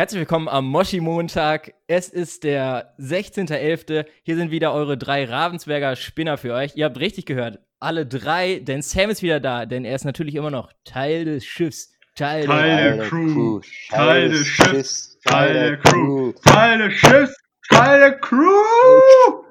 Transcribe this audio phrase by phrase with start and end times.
[0.00, 1.74] Herzlich willkommen am Moshi-Montag.
[1.86, 4.06] Es ist der 16.11.
[4.22, 6.74] Hier sind wieder eure drei Ravensberger Spinner für euch.
[6.74, 7.58] Ihr habt richtig gehört.
[7.80, 11.44] Alle drei, denn Sam ist wieder da, denn er ist natürlich immer noch Teil des
[11.44, 11.92] Schiffs.
[12.14, 13.60] Teil, Teil der, der Crew,
[13.90, 17.36] Teil des Schiffs, Teil der Crew, Teil des Schiffs,
[17.68, 19.42] Teil der Crew!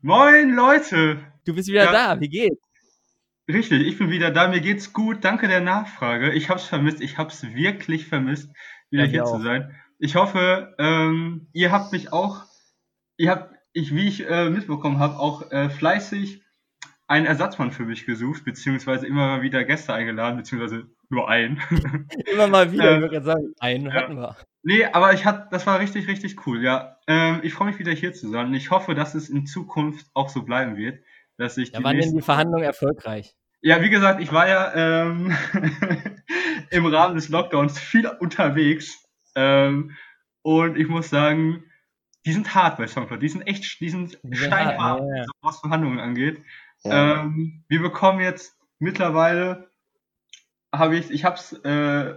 [0.00, 1.18] Moin Leute!
[1.44, 2.14] Du bist wieder Ja.
[2.14, 2.62] da, wie geht's?
[3.48, 6.30] Richtig, ich bin wieder da, mir geht's gut, danke der Nachfrage.
[6.34, 8.48] Ich hab's vermisst, ich hab's wirklich vermisst,
[8.92, 9.42] wieder Ja, hier zu auch.
[9.42, 9.74] sein.
[9.98, 12.44] Ich hoffe, ähm, ihr habt mich auch,
[13.16, 16.42] ihr habt, ich, wie ich äh, mitbekommen habe, auch äh, fleißig
[17.08, 21.60] einen Ersatzmann für mich gesucht, beziehungsweise immer mal wieder Gäste eingeladen, beziehungsweise nur einen.
[22.32, 23.92] Immer mal wieder, Äh, ich würde gerade sagen, einen ja.
[23.92, 24.36] hatten wir.
[24.62, 26.96] Nee, aber ich hat, das war richtig, richtig cool, ja.
[27.06, 30.06] Ähm, ich freue mich wieder hier zu sein und ich hoffe, dass es in Zukunft
[30.14, 31.00] auch so bleiben wird,
[31.36, 33.34] dass ich Da die waren denn die Verhandlungen erfolgreich.
[33.60, 35.36] Ja, wie gesagt, ich war ja ähm,
[36.70, 39.02] im Rahmen des Lockdowns viel unterwegs
[39.34, 39.96] ähm,
[40.42, 41.64] und ich muss sagen,
[42.24, 45.26] die sind hart bei Songcloud, die sind echt, die sind steinhart, hart, ja, ja.
[45.40, 46.42] was Verhandlungen angeht.
[46.84, 47.22] Ja.
[47.22, 49.70] Ähm, wir bekommen jetzt mittlerweile,
[50.72, 52.16] habe ich, ich habe es äh,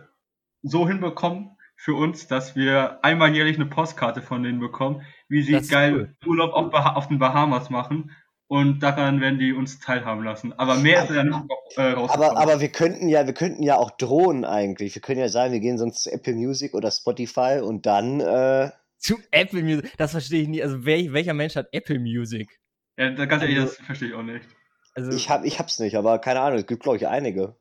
[0.61, 5.59] so hinbekommen für uns, dass wir einmal jährlich eine Postkarte von denen bekommen, wie sie
[5.67, 8.15] geil Urlaub auf, auf den Bahamas machen.
[8.47, 10.53] Und daran werden die uns teilhaben lassen.
[10.53, 11.39] Aber mehr ist ja nicht
[11.77, 12.09] äh, rausgekommen.
[12.29, 14.93] aber, aber wir könnten ja, wir könnten ja auch drohen eigentlich.
[14.93, 18.69] Wir können ja sagen, wir gehen sonst zu Apple Music oder Spotify und dann, äh,
[18.99, 20.61] Zu Apple Music, das verstehe ich nie.
[20.61, 22.59] Also wer, welcher Mensch hat Apple Music?
[22.97, 24.45] ja, da- ganz ehrlich, Also- das verstehe ich auch nicht.
[24.93, 27.55] Also, ich hab, ich hab's nicht, aber keine Ahnung, es gibt glaube ich einige.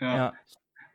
[0.00, 0.16] Ja.
[0.16, 0.32] ja.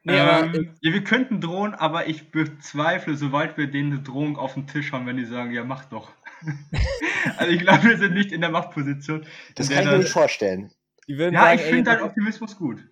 [0.04, 4.02] Nee, aber äh, ähm, ja, wir könnten drohen, aber ich bezweifle, sobald wir denen eine
[4.04, 6.12] Drohung auf den Tisch haben, wenn die sagen, ja, mach doch.
[7.38, 9.26] also ich glaube, wir sind nicht in der Machtposition.
[9.56, 10.72] Das kann ich mir nicht vorstellen.
[11.08, 12.84] die würden Ja, sagen, ich finde deinen Optimismus gut.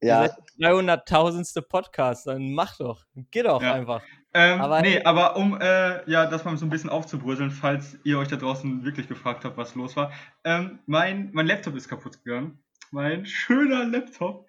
[0.00, 1.62] Ja, seid 300.000.
[1.62, 3.04] Podcast, dann mach doch.
[3.30, 3.74] Geh doch Ja.
[3.74, 4.02] einfach.
[4.34, 8.18] Ähm, Aber- nee, aber um äh, ja, das mal so ein bisschen aufzubröseln, falls ihr
[8.18, 10.12] euch da draußen wirklich gefragt habt, was los war.
[10.44, 12.62] Ähm, mein, mein Laptop ist kaputt gegangen.
[12.90, 14.46] Mein schöner Laptop.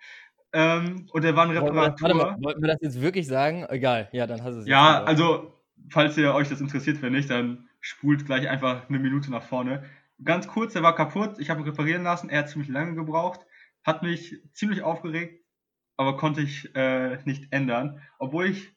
[0.51, 2.15] Ähm, und der war eine Warte Reparatur.
[2.15, 3.65] mal, wollten wir das jetzt wirklich sagen?
[3.69, 5.53] Egal, ja, dann hast du es Ja, also,
[5.89, 9.89] falls ihr euch das interessiert, wenn nicht, dann spult gleich einfach eine Minute nach vorne.
[10.23, 13.45] Ganz kurz, der war kaputt, ich habe ihn reparieren lassen, er hat ziemlich lange gebraucht,
[13.83, 15.45] hat mich ziemlich aufgeregt,
[15.97, 18.01] aber konnte ich äh, nicht ändern.
[18.17, 18.73] Obwohl ich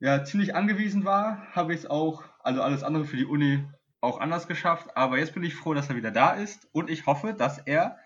[0.00, 3.64] ja ziemlich angewiesen war, habe ich es auch, also alles andere für die Uni
[4.02, 7.06] auch anders geschafft, aber jetzt bin ich froh, dass er wieder da ist und ich
[7.06, 7.98] hoffe, dass er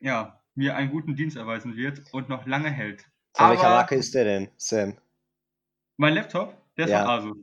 [0.00, 3.08] ja, mir einen guten Dienst erweisen wird und noch lange hält.
[3.34, 4.96] von welcher Marke ist der denn, Sam?
[5.96, 7.00] Mein Laptop, der ist Ja.
[7.00, 7.38] von Asus.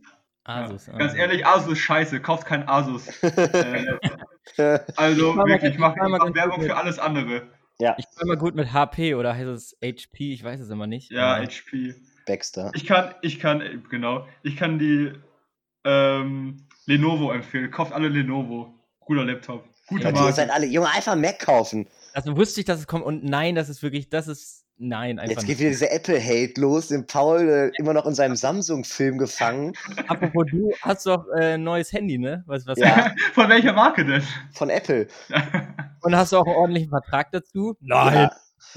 [0.45, 0.87] Asus.
[0.87, 1.17] Ja, ganz ah.
[1.17, 3.07] ehrlich, Asus ist scheiße, kauft kein Asus.
[3.23, 7.47] äh, also Ich wirklich, ich mache ganz Werbung für alles andere.
[7.79, 10.33] ja, Ich bin mal gut mit HP oder heißt es HP?
[10.33, 11.11] Ich weiß es immer nicht.
[11.11, 11.95] Ja, Aber- HP.
[12.25, 12.71] Baxter.
[12.73, 15.13] Ich kann, ich kann, genau, ich kann die
[15.83, 17.69] ähm, Lenovo empfehlen.
[17.69, 18.73] Kauft alle Lenovo.
[18.99, 19.63] Guter Laptop.
[19.87, 20.53] Gute Ja, die seid Marke.
[20.53, 21.87] alle, Junge, einfach Mac kaufen.
[22.13, 25.31] Also wusste ich, dass es kommt und nein, das ist wirklich, das ist, nein, einfach
[25.31, 25.59] Jetzt geht nicht.
[25.59, 29.73] wieder dieser Apple-Hate los, den Paul äh, immer noch in seinem Samsung-Film gefangen.
[30.07, 32.43] Apropos, du hast doch äh, ein neues Handy, ne?
[32.47, 33.13] Was, was Ja.
[33.33, 34.23] Von welcher Marke denn?
[34.51, 35.07] Von Apple.
[36.01, 37.75] Und hast du auch einen ordentlichen Vertrag dazu?
[37.79, 38.13] Nein.
[38.13, 38.31] Ja.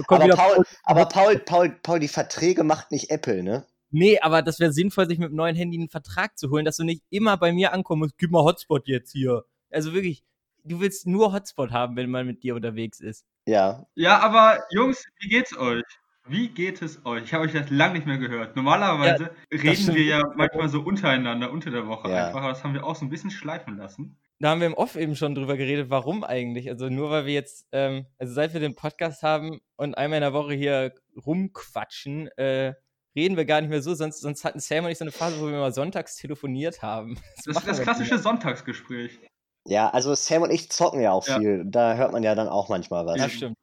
[0.07, 3.67] Aber Paul, aber Paul, Paul, Paul, die Verträge macht nicht Apple, ne?
[3.91, 6.77] Nee, aber das wäre sinnvoll, sich mit dem neuen Handy einen Vertrag zu holen, dass
[6.77, 9.45] du nicht immer bei mir ankommen musst, gib mal Hotspot jetzt hier.
[9.71, 10.23] Also wirklich,
[10.65, 13.25] du willst nur Hotspot haben, wenn man mit dir unterwegs ist.
[13.49, 13.87] Ja.
[13.95, 15.85] Ja, aber Jungs, wie geht's euch?
[16.27, 17.25] Wie geht es euch?
[17.25, 18.55] Ich habe euch das lange nicht mehr gehört.
[18.57, 19.97] Normalerweise reden stimmt.
[19.97, 22.27] wir ja manchmal so untereinander, unter der Woche Ja.
[22.27, 24.19] einfach, aber das haben wir auch so ein bisschen schleifen lassen.
[24.39, 26.69] Da haben wir im Off eben schon drüber geredet, warum eigentlich.
[26.69, 30.23] Also nur weil wir jetzt, ähm, also seit wir den Podcast haben und einmal in
[30.23, 32.75] der Woche hier rumquatschen, äh,
[33.17, 33.95] reden wir gar nicht mehr so.
[33.95, 37.19] Sonst, sonst hatten Sam und ich so eine Phase, wo wir mal sonntags telefoniert haben.
[37.47, 39.19] Das machen ist das klassische Sonntagsgespräch.
[39.65, 41.39] Ja, also Sam und ich zocken ja auch Ja.
[41.39, 41.65] viel.
[41.67, 43.19] Da hört man ja dann auch manchmal was.
[43.19, 43.57] Ja, stimmt.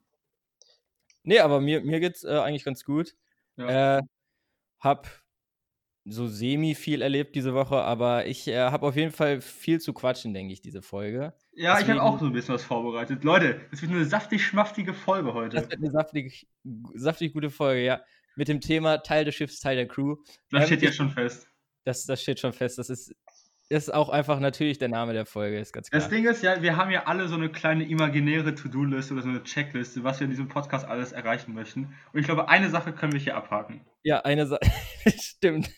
[1.24, 3.14] Nee, aber mir, mir geht's äh, eigentlich ganz gut.
[3.56, 3.98] Ja.
[3.98, 4.02] Äh,
[4.80, 5.08] hab
[6.04, 9.92] so semi viel erlebt diese Woche, aber ich äh, habe auf jeden Fall viel zu
[9.92, 11.32] quatschen, denke ich, diese Folge.
[11.52, 13.24] Ja, ich Deswegen- habe auch so ein bisschen was vorbereitet.
[13.24, 15.56] Leute, das wird eine saftig schmaftige Folge Das heute.
[15.56, 16.46] wird eine saftig,
[16.94, 18.02] saftig gute Folge, ja.
[18.36, 20.16] Mit dem Thema Teil des Schiffs, Teil der Crew.
[20.50, 21.48] Das ähm, steht ich- jetzt schon fest.
[21.84, 22.78] Das, das steht schon fest.
[22.78, 23.12] Das ist
[23.68, 26.00] ist auch einfach natürlich der Name der Folge, ist ganz klar.
[26.00, 29.28] Das Ding ist ja, wir haben ja alle so eine kleine imaginäre To-Do-Liste oder so
[29.28, 31.94] eine Checkliste, was wir in diesem Podcast alles erreichen möchten.
[32.12, 33.80] Und ich glaube, eine Sache können wir hier abhaken.
[34.02, 34.60] Ja, eine Sache.
[35.20, 35.70] Stimmt.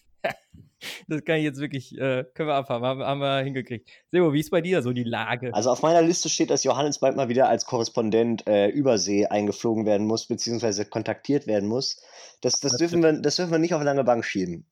[1.08, 3.88] Das kann ich jetzt wirklich, äh, können wir abhaben, haben, haben wir hingekriegt.
[4.12, 5.52] Sebo, wie ist bei dir so die Lage?
[5.52, 9.87] Also auf meiner Liste steht, dass Johannes bald mal wieder als Korrespondent äh, übersee eingeflogen
[9.87, 12.00] werden muss, beziehungsweise kontaktiert werden muss.
[12.43, 14.67] Das, das, Das dürfen wir, das dürfen wir nicht auf lange Bank schieben.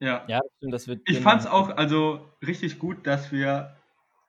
[0.00, 0.24] Ja.
[0.28, 1.00] ja, das wird.
[1.06, 1.54] Ich fand's machen.
[1.54, 3.76] auch also richtig gut, dass wir,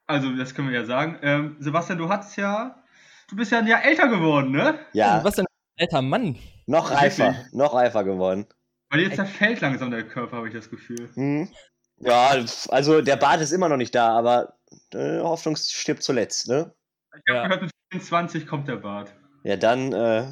[0.07, 2.83] also das können wir ja sagen, ähm, Sebastian, du hattest ja,
[3.29, 4.79] du bist ja ein Jahr älter geworden, ne?
[4.93, 5.45] Ja, Was denn,
[5.79, 6.37] alter Mann?
[6.67, 8.47] noch reifer, noch reifer geworden.
[8.89, 11.09] Weil jetzt zerfällt langsam der Körper, habe ich das Gefühl.
[11.15, 11.49] Hm.
[11.97, 14.53] Ja, also der Bart ist immer noch nicht da, aber
[14.93, 16.73] äh, Hoffnung stirbt zuletzt, ne?
[17.13, 17.43] Ich habe Ja.
[17.47, 19.13] gehört, mit 24 kommt der Bart.
[19.43, 20.27] Ja, dann, äh,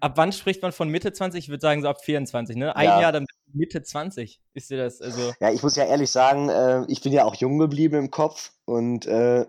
[0.00, 1.44] Ab wann spricht man von Mitte 20?
[1.44, 2.74] Ich würde sagen so ab 24, ne?
[2.76, 3.00] Ein Ja.
[3.00, 4.40] Jahr, dann Mitte 20.
[4.52, 5.32] Ist dir das, also.
[5.40, 8.52] ja, ich muss ja ehrlich sagen, äh, ich bin ja auch jung geblieben im Kopf
[8.66, 9.46] und äh,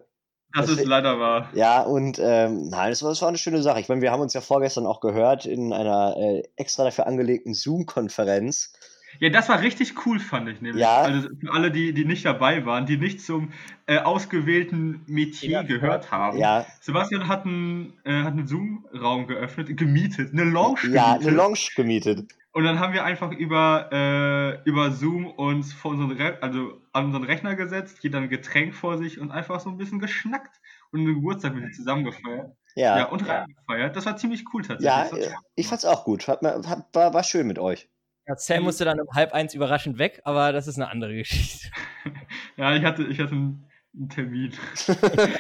[0.54, 1.50] Das Das- ist leider wahr.
[1.54, 3.80] ja, und ähm, nein, das war, das war eine schöne Sache.
[3.82, 7.54] Ich meine, wir haben uns ja vorgestern auch gehört in einer äh, extra dafür angelegten
[7.54, 8.72] Zoom-Konferenz.
[9.20, 10.82] Ja, das war richtig cool, fand ich nämlich.
[10.82, 11.02] Ja.
[11.02, 13.52] Also für alle, die, die nicht dabei waren, die nicht zum
[13.86, 16.38] äh, ausgewählten Metier Ja, gehört haben.
[16.38, 21.28] Ja, Sebastian hat einen, äh, hat einen Zoom-Raum geöffnet, gemietet, eine Lounge ja, gemietet.
[21.28, 22.28] eine Lounge gemietet.
[22.52, 27.08] Und dann haben wir einfach über, äh, über Zoom uns vor unseren Re also an
[27.08, 31.02] unseren Rechner gesetzt, jeder ein Getränk vor sich und einfach so ein bisschen geschnackt und
[31.02, 32.56] einen Geburtstag mit ihm zusammen gefeiert.
[32.76, 33.96] Ja, Ja, und rein gefeiert.
[33.98, 35.26] Das war ziemlich cool tatsächlich.
[35.26, 36.28] ja, ich fand's auch gut.
[36.30, 37.90] Hat, war, war schön mit euch.
[38.28, 41.70] Ja, Sam musste dann um halb eins überraschend weg, aber das ist eine andere Geschichte.
[42.58, 44.54] Ja, ich hatte, ich hatte einen, einen Termin.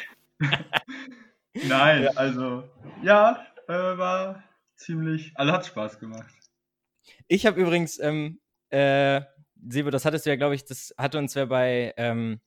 [1.53, 2.67] Nein, also,
[3.03, 4.43] ja, äh, war
[4.75, 6.33] ziemlich, also hat Spaß gemacht.
[7.27, 9.21] Ich habe übrigens, ähm, äh,
[9.67, 12.41] Sebo, das hattest du ja, glaube ich, das hatte uns ja bei, ähm,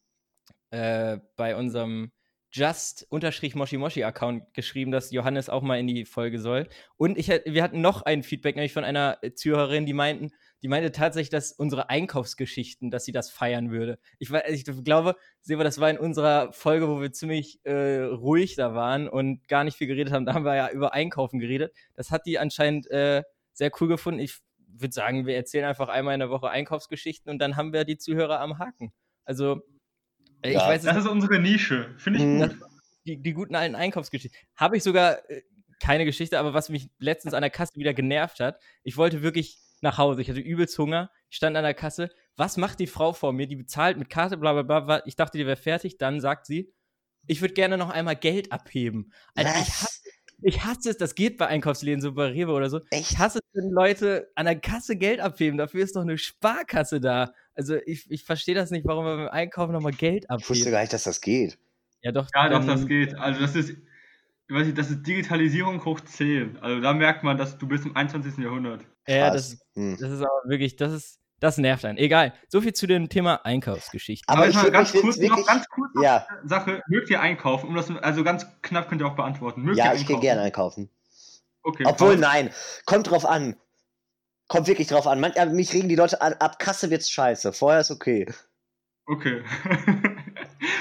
[0.71, 2.13] äh, bei unserem
[2.59, 6.69] Just-Moshi-Moshi-Account geschrieben, dass Johannes auch mal in die Folge soll.
[6.97, 10.31] Und ich, wir hatten noch ein Feedback, nämlich von einer Zuhörerin, die meinten,
[10.63, 13.99] die meinte tatsächlich, dass unsere Einkaufsgeschichten, dass sie das feiern würde.
[14.19, 18.75] Ich, ich glaube, Sebo, das war in unserer Folge, wo wir ziemlich äh, ruhig da
[18.75, 20.27] waren und gar nicht viel geredet haben.
[20.27, 21.73] Da haben wir ja über Einkaufen geredet.
[21.95, 23.23] Das hat die anscheinend äh,
[23.53, 24.21] sehr cool gefunden.
[24.21, 27.85] Ich würde sagen, wir erzählen einfach einmal in der Woche Einkaufsgeschichten und dann haben wir
[27.85, 28.93] die Zuhörer am Haken.
[29.25, 29.63] Also,
[30.43, 30.67] ich Ja.
[30.69, 32.39] weiß Das ist unsere Nische, finde ich Hm.
[32.41, 32.59] gut.
[33.07, 34.39] die, die guten alten Einkaufsgeschichten.
[34.57, 35.43] Habe ich sogar äh,
[35.81, 39.59] keine Geschichte, aber was mich letztens an der Kasse wieder genervt hat, ich wollte wirklich
[39.81, 40.21] nach Hause.
[40.23, 41.11] Ich hatte übelst Hunger.
[41.31, 42.11] Ich stand an der Kasse.
[42.37, 43.47] Was macht die Frau vor mir?
[43.47, 45.03] Die bezahlt mit Karte, bla bla bla.
[45.07, 45.99] Ich dachte, die wäre fertig.
[45.99, 46.73] Dann sagt sie,
[47.29, 49.13] ich würde gerne noch einmal Geld abheben.
[49.37, 49.98] Alter, ich hasse, Was?
[50.43, 50.97] Ich hasse es.
[50.97, 52.81] Das geht bei Einkaufsläden, so bei Rewe oder so.
[52.91, 53.13] Echt?
[53.13, 55.59] Ich hasse es, wenn Leute an der Kasse Geld abheben.
[55.59, 57.33] Dafür ist doch eine Sparkasse da.
[57.55, 60.81] Also ich, ich verstehe das nicht, warum wir beim Einkaufen nochmal Geld Ich wusste gar
[60.81, 61.59] nicht, dass das geht.
[62.03, 62.29] Ja, doch.
[62.35, 63.15] Ja, doch, das geht.
[63.17, 66.59] Also das ist, ich weiß nicht, das ist Digitalisierung hoch 10.
[66.59, 68.39] Also da merkt man, dass du bist im 21.
[68.39, 68.85] Jahrhundert.
[69.07, 69.97] Ja, das, Hm.
[69.99, 71.99] Das ist aber wirklich, das ist, das nervt einen.
[71.99, 72.33] Egal.
[72.49, 74.29] So viel zu dem Thema Einkaufsgeschichten.
[74.29, 77.21] Aber jetzt ich mal ganz kurz, wirklich- noch ganz kurz Ja, eine Sache, mögt ihr
[77.21, 77.69] einkaufen?
[77.69, 79.63] Um das, also ganz knapp könnt ihr auch beantworten.
[79.63, 80.91] Mögt ja, ihr ich gehe gerne einkaufen.
[81.63, 82.19] Okay, Obwohl, Paul.
[82.19, 82.51] nein,
[82.87, 83.57] kommt drauf an.
[84.49, 85.21] Kommt wirklich drauf an.
[85.21, 87.53] Man, mich regen die Leute an, ab Kasse wird's scheiße.
[87.53, 88.27] Vorher ist okay.
[89.07, 89.43] Okay.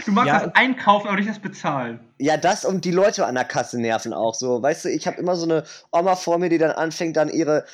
[0.06, 2.00] du magst Ja, das Einkaufen, aber nicht das Bezahlen.
[2.20, 4.62] Ja, das und die Leute an der Kasse nerven auch so.
[4.62, 7.66] Weißt du, ich habe immer so eine Oma vor mir, die dann anfängt, dann ihre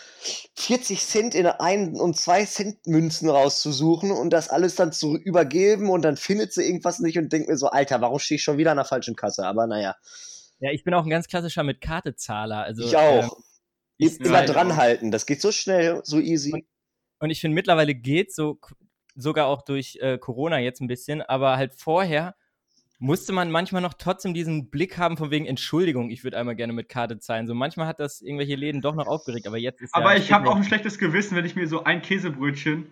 [0.56, 5.90] 40 Cent in 1 und 2 Cent Münzen rauszusuchen und das alles dann zu übergeben
[5.90, 8.58] und dann findet sie irgendwas nicht und denkt mir so, Alter, warum stehe ich schon
[8.58, 9.46] wieder an der falschen Kasse?
[9.46, 9.96] Aber naja,
[10.60, 12.64] Ja, ich bin auch ein ganz klassischer mit Karte-Zahler.
[12.64, 13.24] Also, ich auch.
[13.24, 13.32] ähm,
[13.98, 16.66] ich Immer zahl- dran halten, das geht so schnell, so easy.
[17.20, 18.60] Und ich finde, mittlerweile geht so
[19.16, 22.36] sogar auch durch äh, Corona jetzt ein bisschen, aber halt vorher
[23.00, 26.72] musste man manchmal noch trotzdem diesen Blick haben von wegen Entschuldigung, ich würde einmal gerne
[26.72, 27.48] mit Karte zahlen.
[27.48, 30.32] So manchmal hat das irgendwelche Läden doch noch aufgeregt, aber jetzt ist Aber ja, ich
[30.32, 32.88] habe auch ein schlechtes Gewissen, wenn ich mir so ein Käsebrötchen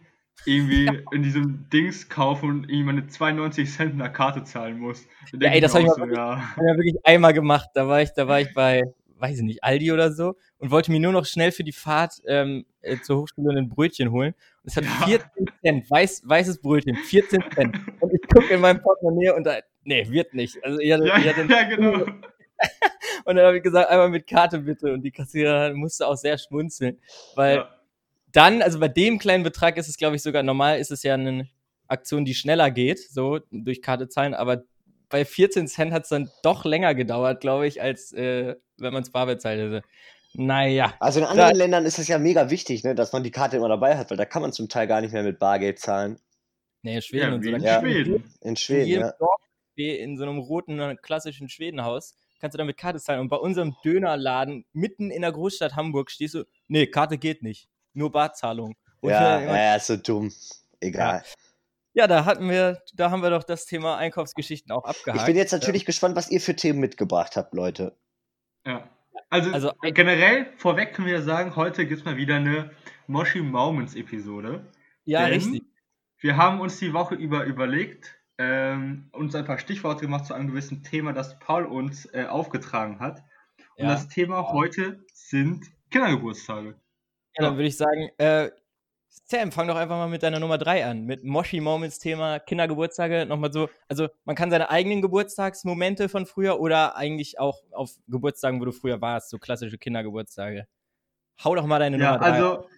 [0.45, 5.07] irgendwie in diesem Dings kaufe und irgendwie meine 92 Cent in der Karte zahlen muss.
[5.39, 6.55] Ja, ey, das mir hab ich so, ja.
[6.57, 7.69] habe ja wirklich einmal gemacht.
[7.73, 8.83] Da war ich, da war ich bei,
[9.21, 12.15] weiß ich nicht, Aldi oder so und wollte mir nur noch schnell für die Fahrt
[12.27, 14.33] ähm, äh, zur Hochschule ein Brötchen holen.
[14.63, 15.05] Und es hat Ja.
[15.07, 15.27] 14
[15.63, 17.75] Cent, weiß, weißes Brötchen, 14 Cent.
[17.99, 20.57] Und ich gucke in meinem Portemonnaie und da, nee, wird nicht.
[20.63, 22.05] Also ich hatte, Ja, ich hatte, ja, genau.
[23.25, 24.93] Und dann habe ich gesagt, einmal mit Karte bitte.
[24.93, 26.99] Und die Kassiererin musste auch sehr schmunzeln.
[27.35, 27.69] Weil Ja.
[28.31, 31.15] dann, also bei dem kleinen Betrag ist es, glaube ich, sogar normal, ist es ja
[31.15, 31.47] eine
[31.87, 34.63] Aktion, die schneller geht, so durch Karte zahlen, aber
[35.11, 39.03] bei 14 Cent hat es dann doch länger gedauert, glaube ich, als äh, wenn man
[39.03, 39.83] es bar bezahlt hätte.
[40.33, 40.93] Naja.
[40.99, 43.67] Also in anderen Ländern ist es ja mega wichtig, ne, dass man die Karte immer
[43.69, 46.19] dabei hat, weil da kann man zum Teil gar nicht mehr mit Bargeld zahlen.
[46.83, 47.49] Nee, in Schweden Ja, und so.
[47.51, 47.79] in Da Ja.
[47.81, 48.15] Schweden.
[48.15, 49.13] In In Schweden, jedem ja.
[49.19, 49.41] Dorf,
[49.75, 53.19] in so einem roten, klassischen Schwedenhaus, kannst du damit Karte zahlen.
[53.19, 57.67] Und bei unserem Dönerladen mitten in der Großstadt Hamburg stehst du, nee, Karte geht nicht.
[57.93, 58.75] Nur Barzahlung.
[59.01, 60.31] Und Ja, ja, ist so dumm.
[60.79, 61.17] Egal.
[61.17, 61.23] ja,
[61.95, 65.19] da hatten wir, da haben wir doch das Thema Einkaufsgeschichten auch abgehakt.
[65.21, 67.97] Ich bin jetzt natürlich gespannt, was ihr für Themen mitgebracht habt, Leute.
[68.65, 68.89] Ja.
[69.29, 72.71] Also, Also- generell, vorweg können wir ja sagen, heute gibt es mal wieder eine
[73.07, 74.65] Moshi Moments Episode.
[75.05, 75.63] ja, richtig.
[76.19, 80.47] Wir haben uns die Woche über überlegt, ähm, uns ein paar Stichworte gemacht zu einem
[80.49, 83.23] gewissen Thema, das Paul uns äh, aufgetragen hat.
[83.77, 83.93] Und Ja.
[83.93, 86.75] das Thema heute sind Kindergeburtstage.
[87.37, 88.51] Ja, dann würde ich sagen, äh,
[89.11, 91.05] Sam, fang doch einfach mal mit deiner Nummer 3 an.
[91.05, 93.25] Mit Moshi Moments Thema Kindergeburtstage.
[93.25, 98.61] Nochmal so, also man kann seine eigenen Geburtstagsmomente von früher oder eigentlich auch auf Geburtstagen,
[98.61, 100.65] wo du früher warst, so klassische Kindergeburtstage.
[101.43, 102.25] Hau doch mal deine Ja, Nummer 3.
[102.31, 102.69] also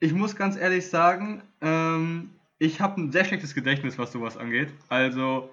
[0.00, 4.68] ich muss ganz ehrlich sagen, ähm, ich habe ein sehr schlechtes Gedächtnis, was sowas angeht.
[4.88, 5.50] Also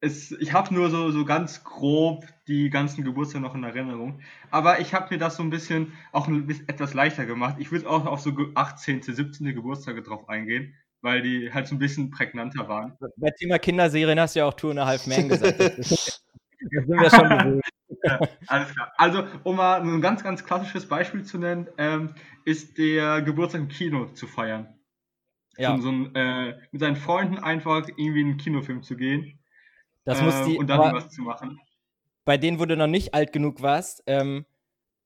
[0.00, 4.20] es, ich habe nur so, so ganz grob die ganzen Geburtstage noch in Erinnerung.
[4.50, 7.56] Aber ich habe mir das so ein bisschen auch ein bisschen etwas leichter gemacht.
[7.58, 9.54] Ich würde auch auf so ge- 18., 17.
[9.54, 12.96] Geburtstage drauf eingehen, weil die halt so ein bisschen prägnanter waren.
[13.16, 15.60] Bei Thema Kinderserien hast du ja auch Two and a Half Man gesagt.
[16.62, 17.64] Das sind wir schon gewöhnt.
[18.04, 18.92] Ja, alles klar.
[18.98, 22.14] Also, um mal ein ganz, ganz klassisches Beispiel zu nennen, ähm,
[22.44, 24.78] ist der Geburtstag im Kino zu feiern.
[25.56, 29.39] Ja, so, so ein, äh, mit seinen Freunden einfach irgendwie in einen Kinofilm zu gehen
[30.04, 31.60] das äh, muss die, und dann was zu machen.
[32.24, 34.44] bei denen, wo du noch nicht alt genug warst, ähm,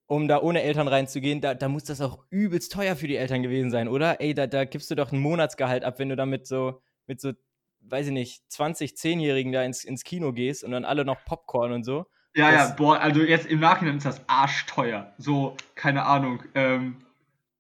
[0.07, 3.43] um da ohne Eltern reinzugehen, da, da muss das auch übelst teuer für die Eltern
[3.43, 4.21] gewesen sein, oder?
[4.21, 7.21] Ey, da, da gibst du doch ein Monatsgehalt ab, wenn du da mit so, mit
[7.21, 7.33] so,
[7.81, 11.73] weiß ich nicht, 20, 10-Jährigen da ins, ins Kino gehst und dann alle noch Popcorn
[11.73, 12.07] und so.
[12.35, 15.15] Ja, das- ja, boah, also jetzt im Nachhinein ist das arschteuer.
[15.19, 16.97] So, keine Ahnung, ähm,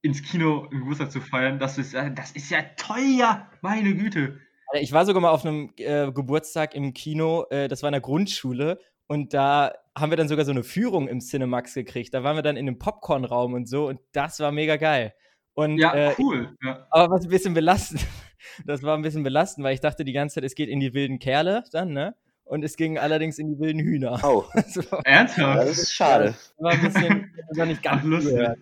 [0.02, 4.38] ins Kino einen Geburtstag zu feiern, das ist, das ist ja teuer, meine Güte.
[4.74, 7.92] Alter, Ich war sogar mal auf einem äh, Geburtstag im Kino, äh, das war in
[7.92, 12.14] der Grundschule, und da haben wir dann sogar so eine Führung im Cinemax gekriegt.
[12.14, 15.14] Da waren wir dann in einem Popcornraum und so, und das war mega geil.
[15.54, 16.56] Und, Ja, äh, cool.
[16.62, 16.86] Ja.
[16.90, 18.00] Aber was ein bisschen belastend,
[18.66, 20.94] das war ein bisschen belastend, weil ich dachte die ganze Zeit, es geht in die
[20.94, 22.14] wilden Kerle dann, ne?
[22.46, 24.20] Und es ging allerdings in die wilden Hühner.
[24.22, 25.60] Oh, Das war, Ernsthaft?
[25.60, 26.34] das ist schade.
[26.58, 28.34] war ein bisschen, das war nicht ganz Ach, lustig.
[28.34, 28.58] gehört.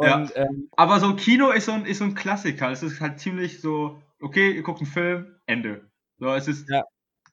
[0.00, 0.16] Ja.
[0.16, 2.70] Und ähm, Aber so Kino ist so ein, ist so ein Klassiker.
[2.70, 5.90] Es ist halt ziemlich so, okay, ihr guckt einen Film, Ende.
[6.18, 6.84] So, es ist Ja.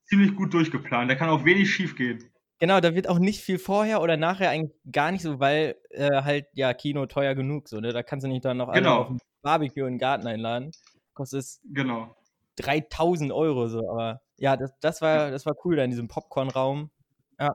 [0.05, 1.09] ziemlich gut durchgeplant.
[1.11, 2.31] Da kann auch wenig schief gehen.
[2.59, 6.21] genau, da wird auch nicht viel vorher oder nachher eigentlich gar nicht so, weil äh,
[6.23, 7.91] halt ja Kino teuer genug so, ne?
[7.93, 9.01] Da kannst du nicht dann noch Genau.
[9.01, 10.71] auf ein Barbecue in den Garten einladen.
[11.13, 12.15] Kostet es Genau.
[12.57, 16.89] 3000 Euro so, aber ja, das, das war das war cool da in diesem Popcornraum.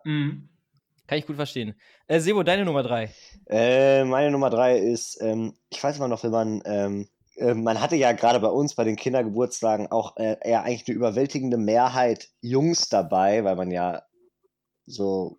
[0.05, 0.49] Mhm.
[1.07, 1.75] Kann ich gut verstehen.
[2.07, 3.11] Äh, Sebo, deine Nummer 3.
[3.47, 7.07] Äh, meine Nummer drei ist, ähm, ich weiß immer noch, wenn man, ähm, äh,
[7.41, 11.57] man hatte ja gerade bei uns bei den Kindergeburtstagen auch äh, eher eigentlich eine überwältigende
[11.57, 14.03] Mehrheit Jungs dabei, weil man ja
[14.87, 15.39] so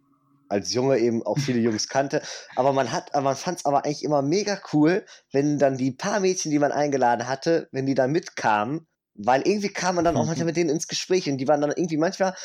[0.49, 2.21] als Junge eben auch viele Jungs kannte.
[2.55, 5.91] Aber man hat, aber man fand es aber eigentlich immer mega cool, wenn dann die
[5.91, 10.17] paar Mädchen, die man eingeladen hatte, wenn die dann mitkamen, weil irgendwie kam man dann
[10.17, 12.35] auch manchmal mit denen ins Gespräch und die waren dann irgendwie manchmal,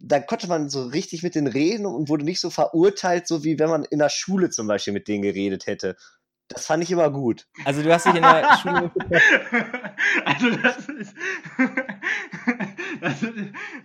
[0.00, 3.58] da konnte man so richtig mit denen reden und wurde nicht so verurteilt, so wie
[3.58, 5.96] wenn man in der Schule zum Beispiel mit denen geredet hätte.
[6.52, 7.46] Das fand ich immer gut.
[7.64, 8.90] Also du hast dich in der Schule
[10.24, 11.14] also das ist,
[13.00, 13.34] das ist,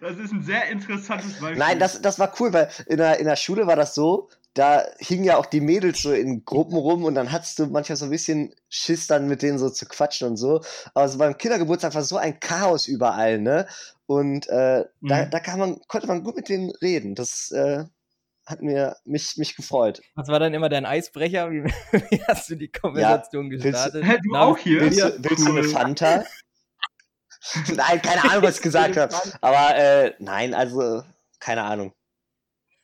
[0.01, 1.57] das ist ein sehr interessantes Beispiel.
[1.57, 4.83] Nein, das, das war cool, weil in der, in der Schule war das so, da
[4.97, 8.05] hingen ja auch die Mädels so in Gruppen rum und dann hattest du manchmal so
[8.05, 10.61] ein bisschen Schiss, dann mit denen so zu quatschen und so.
[10.95, 13.67] Aber so beim Kindergeburtstag war so ein Chaos überall, ne?
[14.07, 15.29] Und äh, da, Mhm.
[15.29, 17.13] da kann man, konnte man gut mit denen reden.
[17.13, 17.83] Das äh,
[18.47, 20.01] hat mir mich, mich gefreut.
[20.15, 21.51] Was war dann immer dein Eisbrecher?
[21.51, 24.03] Wie, wie hast du die Konversation willst- gestartet?
[24.05, 24.81] Hä, du Na, auch hier?
[24.81, 25.63] Willst, Ja, du, willst du eine.
[25.65, 26.23] Fanta?
[27.75, 29.13] nein, keine Ahnung, was ich gesagt habe.
[29.41, 31.03] Aber äh, nein, also
[31.39, 31.93] keine Ahnung.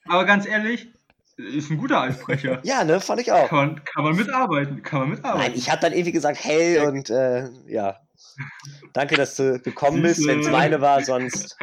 [0.05, 0.89] Aber ganz ehrlich,
[1.37, 2.59] ist ein guter Eisbrecher.
[2.63, 3.47] Ja, ne, fand ich auch.
[3.47, 5.39] Kann man, kann man mitarbeiten, kann man mitarbeiten.
[5.51, 7.99] Nein, ich habe dann irgendwie gesagt, hey und äh, ja.
[8.91, 11.57] Danke, dass du gekommen bist, wenn es meine war, sonst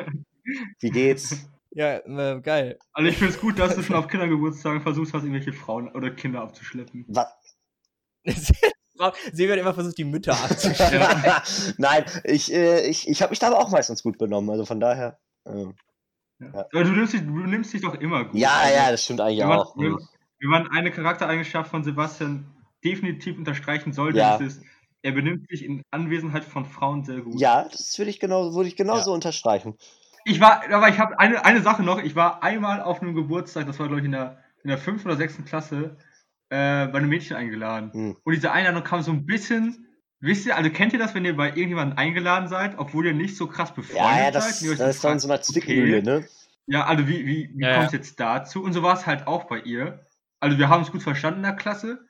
[0.80, 1.36] wie geht's?
[1.72, 2.78] Ja, äh, geil.
[2.92, 6.10] Also ich finde es gut, dass du schon auf Kindergeburtstagen versuchst hast, irgendwelche Frauen oder
[6.10, 7.04] Kinder abzuschleppen.
[7.08, 7.28] Was?
[9.32, 11.74] Sie wird immer versucht, die Mütter abzuschleppen.
[11.78, 14.78] Nein, ich, äh, ich, ich habe mich da aber auch meistens gut benommen, also von
[14.80, 15.18] daher.
[15.46, 15.74] ähm,
[16.52, 18.38] Aber du nimmst, dich, du nimmst dich doch immer gut.
[18.38, 19.76] ja, Also, ja, das stimmt eigentlich Wenn man, auch.
[19.76, 19.96] wenn,
[20.40, 22.44] wenn man eine Charaktereigenschaft von Sebastian
[22.84, 24.36] definitiv unterstreichen sollte, Ja.
[24.36, 24.62] ist es,
[25.02, 27.40] er benimmt sich in Anwesenheit von Frauen sehr gut.
[27.40, 29.14] Ja, das würde ich genau, würde ich genauso Ja.
[29.14, 29.78] unterstreichen.
[30.24, 32.02] Ich war, aber ich habe eine, eine Sache noch.
[32.02, 35.08] Ich war einmal auf einem Geburtstag, das war glaube ich in der, in der fünften
[35.08, 35.96] oder sechsten Klasse,
[36.50, 37.92] äh, bei einem Mädchen eingeladen.
[37.92, 38.16] Hm.
[38.22, 39.86] Und diese Einladung kam so ein bisschen
[40.20, 43.36] wisst ihr, also kennt ihr das, wenn ihr bei irgendjemandem eingeladen seid, obwohl ihr nicht
[43.36, 44.34] so krass befreundet Ja, ja, seid?
[44.34, 46.28] das, ihr euch das ist dann so eine Zwickmühle, ne?
[46.66, 48.62] Ja, also wie, wie, wie Ja, kommt es jetzt dazu?
[48.62, 50.06] Und so war es halt auch bei ihr.
[50.38, 52.06] Also wir haben es gut verstanden in der Klasse,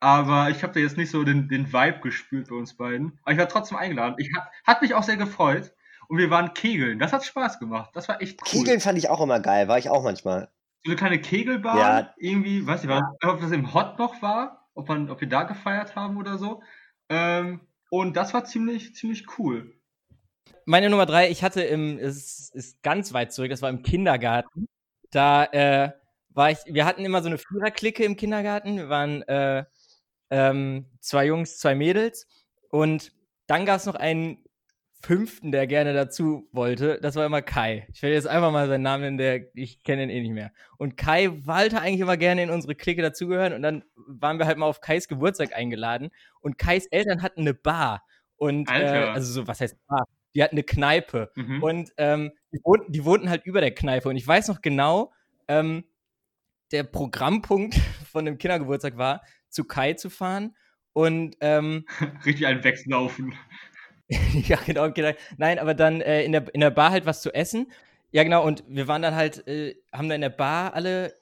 [0.00, 3.18] aber ich habe da jetzt nicht so den, den Vibe gespürt bei uns beiden.
[3.22, 4.14] Aber ich war trotzdem eingeladen.
[4.18, 5.72] Ich hat, hat mich auch sehr gefreut.
[6.08, 6.98] Und wir waren Kegeln.
[6.98, 7.90] Das hat Spaß gemacht.
[7.94, 8.60] Das war echt cool.
[8.60, 10.48] Kegeln fand ich auch immer geil, war ich auch manchmal.
[10.84, 11.78] So eine kleine Kegelbahn.
[11.78, 12.14] Ja.
[12.16, 15.44] Irgendwie, weiß ich, was, ob das im Hot noch war, ob, man, ob wir da
[15.44, 16.62] gefeiert haben oder so.
[17.08, 19.74] Ähm, und das war ziemlich, ziemlich cool.
[20.66, 24.66] Meine Nummer drei, ich hatte im, es ist ganz weit zurück, das war im Kindergarten.
[25.10, 25.92] Da äh,
[26.30, 28.76] war ich, wir hatten immer so eine Viererklicke im Kindergarten.
[28.76, 29.64] Wir waren äh,
[30.30, 32.26] ähm, zwei Jungs, zwei Mädels.
[32.70, 33.12] Und
[33.46, 34.43] dann gab es noch einen
[35.04, 36.98] fünften, der gerne dazu wollte.
[37.00, 37.86] Das war immer Kai.
[37.92, 40.52] Ich werde jetzt einfach mal seinen Namen nennen, der, ich kenne ihn eh nicht mehr.
[40.78, 43.52] Und Kai wollte eigentlich immer gerne in unsere Clique dazugehören.
[43.52, 46.10] Und dann waren wir halt mal auf Kais Geburtstag eingeladen.
[46.40, 48.02] Und Kais Eltern hatten eine Bar.
[48.36, 50.06] Und, äh, also so, was heißt Bar?
[50.34, 51.30] Die hatten eine Kneipe.
[51.34, 51.62] Mhm.
[51.62, 54.08] Und ähm, die, wohnten, die wohnten halt über der Kneipe.
[54.08, 55.12] Und ich weiß noch genau,
[55.48, 55.84] ähm,
[56.72, 57.74] der Programmpunkt
[58.10, 60.56] von dem Kindergeburtstag war, zu Kai zu fahren.
[60.94, 61.84] Und ähm,
[62.24, 63.34] Richtig ein Wegslaufen.
[64.48, 65.12] ja, genau, genau.
[65.38, 67.70] Nein, aber dann äh, in, der, in der Bar halt was zu essen.
[68.12, 71.14] Ja, genau, und wir waren dann halt, äh, haben da in der Bar alle,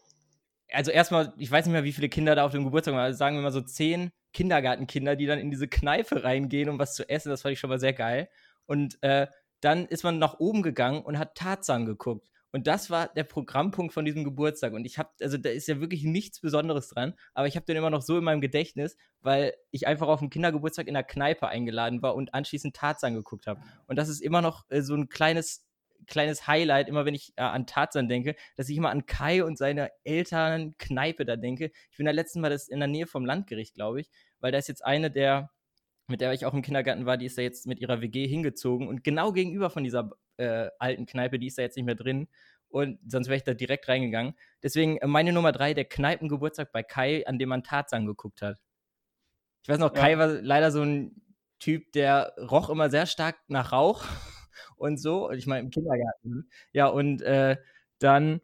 [0.72, 3.16] also erstmal, ich weiß nicht mehr, wie viele Kinder da auf dem Geburtstag waren, also
[3.16, 7.08] sagen wir mal so zehn Kindergartenkinder, die dann in diese Kneipe reingehen, um was zu
[7.08, 7.30] essen.
[7.30, 8.28] Das fand ich schon mal sehr geil.
[8.66, 9.26] Und äh,
[9.60, 12.28] dann ist man nach oben gegangen und hat Tarzan geguckt.
[12.52, 14.74] Und das war der Programmpunkt von diesem Geburtstag.
[14.74, 17.76] Und ich habe, also da ist ja wirklich nichts Besonderes dran, aber ich habe den
[17.76, 21.48] immer noch so in meinem Gedächtnis, weil ich einfach auf dem Kindergeburtstag in der Kneipe
[21.48, 23.62] eingeladen war und anschließend Tarzan geguckt habe.
[23.86, 25.66] Und das ist immer noch äh, so ein kleines,
[26.06, 29.56] kleines Highlight, immer wenn ich äh, an Tarzan denke, dass ich immer an Kai und
[29.56, 31.72] seine Eltern Kneipe da denke.
[31.90, 34.58] Ich bin da letzten Mal das in der Nähe vom Landgericht, glaube ich, weil da
[34.58, 35.50] ist jetzt eine der
[36.08, 38.88] mit der ich auch im Kindergarten war, die ist da jetzt mit ihrer WG hingezogen
[38.88, 42.28] und genau gegenüber von dieser äh, alten Kneipe, die ist da jetzt nicht mehr drin
[42.68, 44.34] und sonst wäre ich da direkt reingegangen.
[44.62, 48.58] Deswegen äh, meine Nummer drei, der Kneipengeburtstag bei Kai, an dem man Tarzan geguckt hat.
[49.62, 50.00] Ich weiß noch, Ja.
[50.00, 51.22] Kai war leider so ein
[51.58, 54.04] Typ, der roch immer sehr stark nach Rauch
[54.76, 55.28] und so.
[55.28, 56.28] Und ich meine, im Kindergarten.
[56.30, 56.44] ne?
[56.72, 57.56] Ja, und äh,
[58.00, 58.40] dann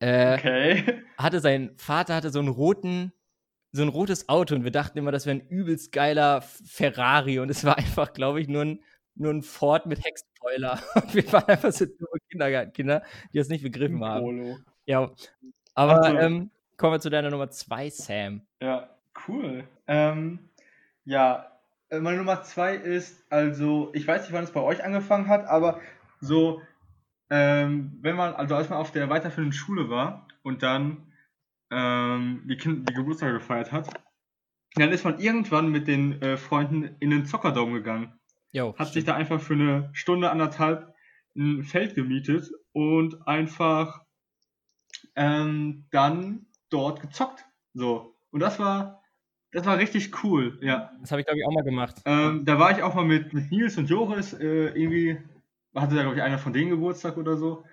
[0.00, 1.04] äh, Okay.
[1.18, 3.12] hatte sein Vater hatte so einen roten,
[3.72, 7.50] so ein rotes Auto und wir dachten immer, das wäre ein übelst geiler Ferrari und
[7.50, 8.84] es war einfach, glaube ich, nur ein,
[9.14, 10.31] nur ein Ford mit Heckspoiler.
[10.42, 13.02] Und wir waren einfach so dumme Kindergartenkinder,
[13.32, 14.20] die das nicht begriffen haben.
[14.22, 14.58] Polo.
[14.86, 15.10] Ja,
[15.74, 16.16] aber Ach so.
[16.18, 18.42] ähm, kommen wir zu deiner Nummer zwei, Sam.
[18.60, 18.88] Ja,
[19.28, 19.64] cool.
[19.86, 20.50] Ähm,
[21.04, 21.52] ja,
[21.88, 25.46] äh, meine Nummer zwei ist, also, ich weiß nicht, wann es bei euch angefangen hat,
[25.46, 25.80] aber
[26.20, 26.62] so,
[27.30, 31.12] ähm, wenn man, also als man auf der weiterführenden Schule war und dann
[31.70, 33.88] ähm, die, kind die Geburtstage gefeiert hat,
[34.74, 38.18] dann ist man irgendwann mit den äh, Freunden in den Zockerdom gegangen.
[38.52, 40.94] Jo, Hat sich da einfach für eine Stunde, anderthalb
[41.34, 44.04] ein Feld gemietet und einfach
[45.16, 47.46] ähm, dann dort gezockt.
[47.72, 48.14] So.
[48.30, 49.02] Und das war,
[49.52, 50.92] das war richtig cool, ja.
[51.00, 52.02] das habe ich, glaube ich, auch mal gemacht.
[52.04, 55.18] Ähm, da war ich auch mal mit, mit Nils und Joris, äh, irgendwie,
[55.74, 57.64] hatte da, glaube ich, einer von denen Geburtstag oder so.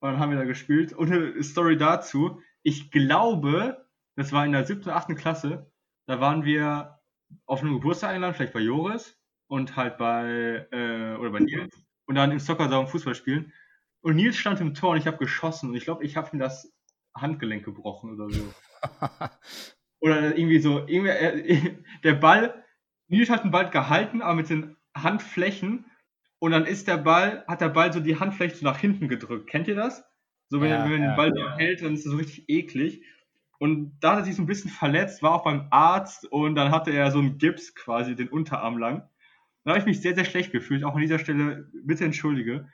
[0.00, 0.92] Und dann haben wir da gespielt.
[0.92, 5.70] Und eine Story dazu, ich glaube, das war in der siebten, achten Klasse,
[6.06, 7.00] da waren wir
[7.46, 9.17] auf einem Geburtstag eingeladen, vielleicht bei Joris
[9.48, 11.74] und halt bei, äh, oder bei Nils.
[12.06, 13.52] Und dann im Soccersaum Fußball spielen.
[14.00, 15.70] Und Nils stand im Tor und ich habe geschossen.
[15.70, 16.72] Und ich glaube, ich habe ihm das
[17.14, 18.54] Handgelenk gebrochen oder so.
[20.00, 22.64] Oder irgendwie so, irgendwie, äh, der Ball,
[23.08, 25.86] Nils hat den Ball gehalten, aber mit den Handflächen
[26.38, 29.48] und dann ist der Ball, hat der Ball so die Handfläche so nach hinten gedrückt.
[29.48, 30.04] Kennt ihr das?
[30.48, 32.48] So, wenn, Ja, wenn man ja, den Ball so hält, dann ist das so richtig
[32.48, 33.02] eklig.
[33.58, 36.70] Und da hat er sich so ein bisschen verletzt, war auch beim Arzt und dann
[36.70, 39.08] hatte er so einen Gips quasi, den Unterarm lang.
[39.68, 40.82] Da habe ich mich sehr, sehr schlecht gefühlt.
[40.82, 42.68] Auch an dieser Stelle, bitte entschuldige.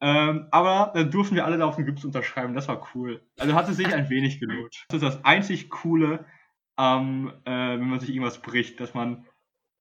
[0.00, 2.54] Ähm, aber dann durften wir alle da auf den Gips unterschreiben.
[2.54, 3.22] Das war cool.
[3.38, 4.84] Also hat es sich ein wenig gelohnt.
[4.88, 6.24] Das ist das einzig Coole,
[6.78, 9.26] ähm, äh, wenn man sich irgendwas bricht, dass man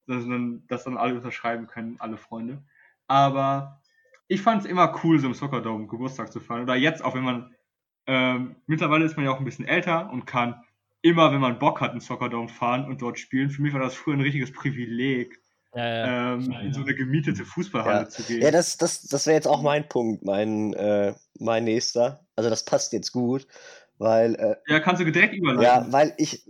[0.07, 2.63] dass dann, dass dann alle unterschreiben können, alle Freunde.
[3.07, 3.81] Aber
[4.27, 6.63] ich fand es immer cool, so im Soccerdome Geburtstag zu feiern.
[6.63, 7.55] Oder jetzt auch, wenn man
[8.07, 10.63] ähm, mittlerweile ist man ja auch ein bisschen älter und kann
[11.01, 13.49] immer, wenn man Bock hat, in Soccerdome fahren und dort spielen.
[13.49, 15.39] Für mich war das früher ein richtiges Privileg,
[15.75, 16.33] Ja, ja.
[16.33, 16.85] ähm, Ja, in so ja.
[16.85, 18.09] eine gemietete Fußballhalle Ja.
[18.09, 18.41] zu gehen.
[18.41, 22.25] Ja, das, das, das wäre jetzt auch mein Punkt, mein, äh, mein nächster.
[22.35, 23.47] Also das passt jetzt gut,
[23.97, 25.91] weil äh, Ja, kannst du direkt Ja, überleiten.
[25.93, 26.45] weil ich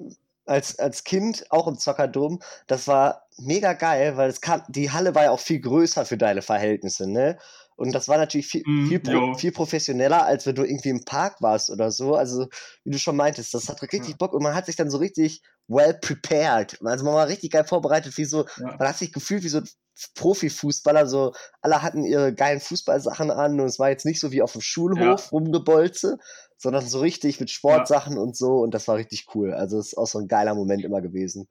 [0.45, 5.15] als, als Kind auch im Zockerdom, das war mega geil, weil es kam, die Halle
[5.15, 7.37] war ja auch viel größer für deine Verhältnisse, ne?
[7.77, 11.03] Und das war natürlich viel, Mm, viel, pro, viel professioneller, als wenn du irgendwie im
[11.03, 12.15] Park warst oder so.
[12.15, 12.47] Also,
[12.83, 14.15] wie du schon meintest, das hat richtig Ja.
[14.17, 16.77] Bock und man hat sich dann so richtig well prepared.
[16.83, 18.75] Also, man war richtig geil vorbereitet, wie so, Ja.
[18.79, 19.67] man hat sich gefühlt wie so ein
[20.15, 21.07] Profifußballer.
[21.07, 24.53] So, alle hatten ihre geilen Fußballsachen an und es war jetzt nicht so wie auf
[24.53, 26.17] dem Schulhof rumgebolze,
[26.57, 29.53] sondern so richtig mit Sportsachen und so und das war richtig cool.
[29.53, 31.47] Also, es ist auch so ein geiler Moment immer gewesen.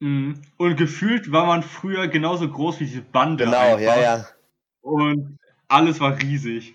[0.00, 0.42] Mhm.
[0.56, 3.44] Und gefühlt war man früher genauso groß wie diese Bande.
[3.44, 3.80] Genau, einfach.
[3.80, 4.26] ja, ja.
[4.82, 5.38] Und
[5.70, 6.74] alles war riesig.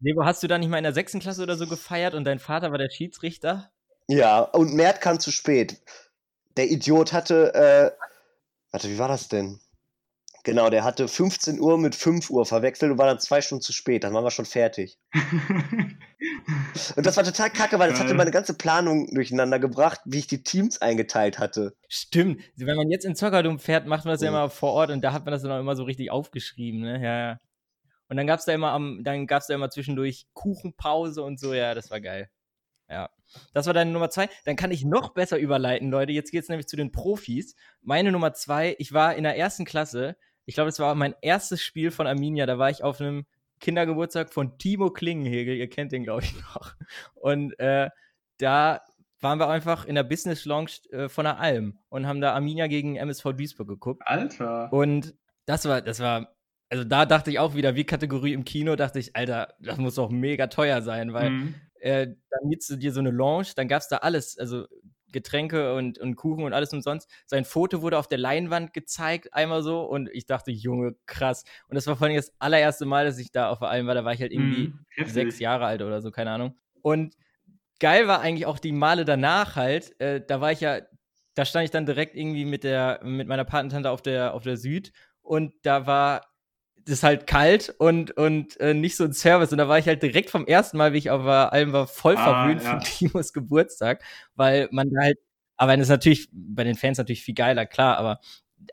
[0.00, 2.38] Lebo, hast du da nicht mal in der sechsten Klasse oder so gefeiert und dein
[2.38, 3.70] Vater war der Schiedsrichter?
[4.08, 5.80] Ja, und Mert kam zu spät.
[6.56, 7.90] Der Idiot hatte, äh,
[8.70, 9.60] warte, wie war das denn?
[10.44, 13.72] Genau, der hatte 15 Uhr mit 5 Uhr verwechselt und war dann zwei Stunden zu
[13.72, 14.04] spät.
[14.04, 14.98] Dann waren wir schon fertig.
[16.96, 18.18] Und das war total kacke, weil das hatte Geil.
[18.18, 21.74] meine ganze Planung durcheinander gebracht, wie ich die Teams eingeteilt hatte.
[21.88, 22.42] Stimmt.
[22.56, 25.12] Wenn man jetzt in Zockerdom fährt, macht man das ja immer vor Ort und da
[25.14, 27.02] hat man das dann auch immer so richtig aufgeschrieben, ne?
[27.02, 27.40] Ja, ja.
[28.14, 31.74] Und dann gab's da immer am, dann gab's da immer zwischendurch Kuchenpause und so, ja,
[31.74, 32.30] das war geil.
[32.88, 33.10] Ja.
[33.54, 34.28] Das war deine Nummer zwei.
[34.44, 36.12] Dann kann ich noch besser überleiten, Leute.
[36.12, 37.56] Jetzt geht's nämlich zu den Profis.
[37.82, 40.16] Meine Nummer zwei, ich war in der ersten Klasse.
[40.44, 42.46] Ich glaube, das war mein erstes Spiel von Arminia.
[42.46, 43.26] Da war ich auf einem
[43.58, 45.56] Kindergeburtstag von Timo Klingenhegel.
[45.56, 46.74] Ihr kennt den, glaube ich, noch.
[47.14, 47.90] Und äh,
[48.38, 48.80] da
[49.18, 52.68] waren wir einfach in der Business Lounge äh, von der Alm und haben da Arminia
[52.68, 54.02] gegen MSV Duisburg geguckt.
[54.04, 54.72] Alter.
[54.72, 56.33] Und das war, das war,
[56.74, 59.94] also da dachte ich auch wieder, wie Kategorie im Kino, dachte ich, Alter, das muss
[59.94, 61.54] doch mega teuer sein, weil Mhm.
[61.78, 64.66] äh, dann mietst du dir so eine Lounge, dann gab's da alles, also
[65.12, 67.08] Getränke und, und Kuchen und alles umsonst.
[67.26, 71.44] Sein Foto wurde auf der Leinwand gezeigt, einmal so, und ich dachte, Junge, krass.
[71.68, 73.94] Und das war vor allem das allererste Mal, dass ich da auf der Alm war,
[73.94, 75.06] da war ich halt irgendwie Mhm.
[75.06, 76.56] Sechs Jahre alt oder so, keine Ahnung.
[76.82, 77.14] Und
[77.78, 80.80] geil war eigentlich auch die Male danach halt, äh, da war ich ja,
[81.34, 84.56] da stand ich dann direkt irgendwie mit der, mit meiner Patentante auf der, auf der
[84.56, 86.33] Süd und da war
[86.86, 89.52] das halt kalt und, und äh, nicht so ein Service.
[89.52, 91.86] Und da war ich halt direkt vom ersten Mal, wie ich auf der Alm war,
[91.86, 92.70] voll Ah, verwöhnt ja.
[92.70, 94.02] von Timos Geburtstag,
[94.34, 95.18] weil man da halt,
[95.56, 98.20] aber das ist natürlich bei den Fans natürlich viel geiler, klar, aber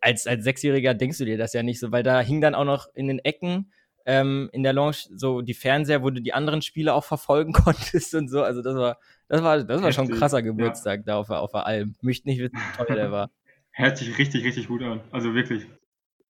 [0.01, 2.65] als, als Sechsjähriger denkst du dir das ja nicht so, weil da hing dann auch
[2.65, 3.71] noch in den Ecken
[4.05, 8.15] ähm, in der Lounge so die Fernseher, wo du die anderen Spiele auch verfolgen konntest
[8.15, 8.43] und so.
[8.43, 8.97] Also das war,
[9.27, 10.45] das war, das war schon ein krasser ja.
[10.45, 11.95] Geburtstag da auf, auf der Alm.
[12.01, 13.31] Möchte nicht wissen, wie teuer der war.
[13.71, 15.01] Hört sich richtig, richtig gut an.
[15.11, 15.65] Also wirklich.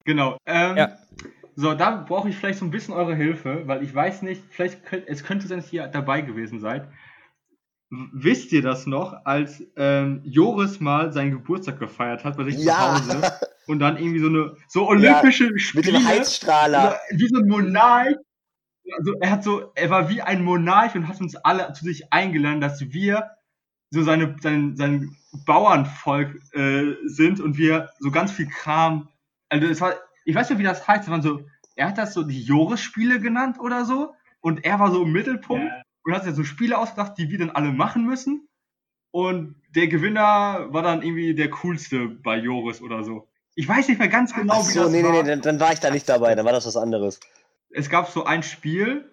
[0.05, 0.37] Genau.
[0.47, 0.99] Ähm, Ja.
[1.61, 4.83] So, da brauche ich vielleicht so ein bisschen eure Hilfe, weil ich weiß nicht, vielleicht
[4.87, 6.89] könnt, es könnte sein, dass ihr dabei gewesen seid.
[7.91, 12.95] Wisst ihr das noch, als ähm, Joris mal seinen Geburtstag gefeiert hat bei sich Ja.
[12.97, 13.33] zu Hause
[13.67, 16.99] und dann irgendwie so eine so olympische Mit Spiele dem Heizstrahler.
[17.11, 18.15] wie so ein Monarch.
[18.97, 22.11] Also er hat so, er war wie ein Monarch und hat uns alle zu sich
[22.13, 23.29] eingeladen, dass wir
[23.91, 29.09] so seine, sein, sein Bauernvolk äh, sind und wir so ganz viel Kram.
[29.51, 29.95] Also es war,
[30.25, 33.59] ich weiß nicht, wie das heißt, waren so, er hat das so die Joris-Spiele genannt
[33.59, 35.71] oder so und er war so im Mittelpunkt
[36.05, 38.49] und hat sich so Spiele ausgedacht, die wir dann alle machen müssen.
[39.13, 43.29] Und der Gewinner war dann irgendwie der coolste bei Joris oder so.
[43.55, 45.41] Ich weiß nicht mehr ganz genau, Ach wie so, das nee, nee, war nee, dann,
[45.43, 47.19] dann war ich da nicht dabei, dann war das was anderes.
[47.71, 49.11] es gab so ein Spiel,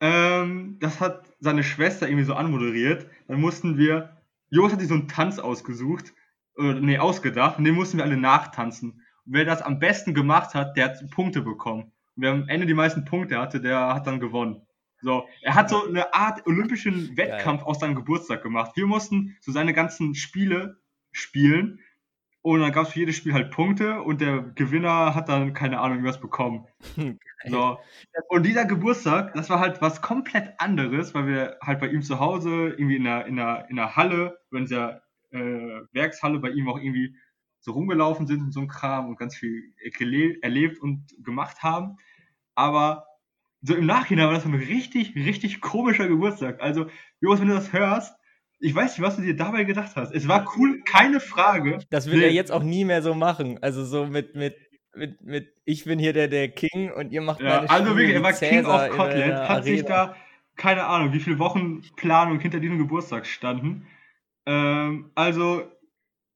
[0.00, 3.06] ähm, das hat seine Schwester irgendwie so anmoderiert.
[3.28, 4.16] Dann mussten wir,
[4.50, 6.12] Jos hat sich so einen Tanz ausgesucht,
[6.58, 9.01] äh, nee, ausgedacht, und den mussten wir alle nachtanzen.
[9.24, 11.92] Wer das am besten gemacht hat, der hat Punkte bekommen.
[12.16, 14.66] Und wer am Ende die meisten Punkte hatte, der hat dann gewonnen.
[15.02, 18.72] So, er hat so eine Art olympischen Wettkampf aus seinem Geburtstag gemacht.
[18.76, 20.80] Wir mussten so seine ganzen Spiele
[21.10, 21.80] spielen.
[22.40, 25.78] Und dann gab es für jedes Spiel halt Punkte und der Gewinner hat dann keine
[25.78, 26.66] Ahnung, wie was bekommen.
[27.44, 27.80] So.
[28.28, 32.20] Und dieser Geburtstag, das war halt was komplett anderes, weil wir halt bei ihm zu
[32.20, 36.68] Hause, irgendwie in der, in der, in der Halle, in dieser äh, Werkshalle bei ihm
[36.68, 37.16] auch irgendwie
[37.62, 39.62] so rumgelaufen sind und so ein Kram und ganz viel
[40.42, 41.96] erlebt und gemacht haben.
[42.54, 43.06] Aber
[43.62, 46.60] so im Nachhinein war das ein richtig, richtig komischer Geburtstag.
[46.60, 46.86] Also,
[47.20, 48.14] Jonas, wenn du das hörst,
[48.58, 50.12] ich weiß nicht, was du dir dabei gedacht hast.
[50.12, 51.78] Es war cool, keine Frage.
[51.90, 52.26] Das will Nee.
[52.26, 53.58] er jetzt auch nie mehr so machen.
[53.62, 54.56] Also so mit, mit,
[54.94, 57.96] mit, mit ich bin hier der, der King und ihr macht Ja, meine also Spiele
[57.96, 60.06] wirklich, er war King of Kotlet, hat sich Arena.
[60.06, 60.16] da,
[60.56, 63.86] keine Ahnung, wie viele Wochen Planung hinter diesem Geburtstag standen.
[64.46, 65.71] Ähm, also,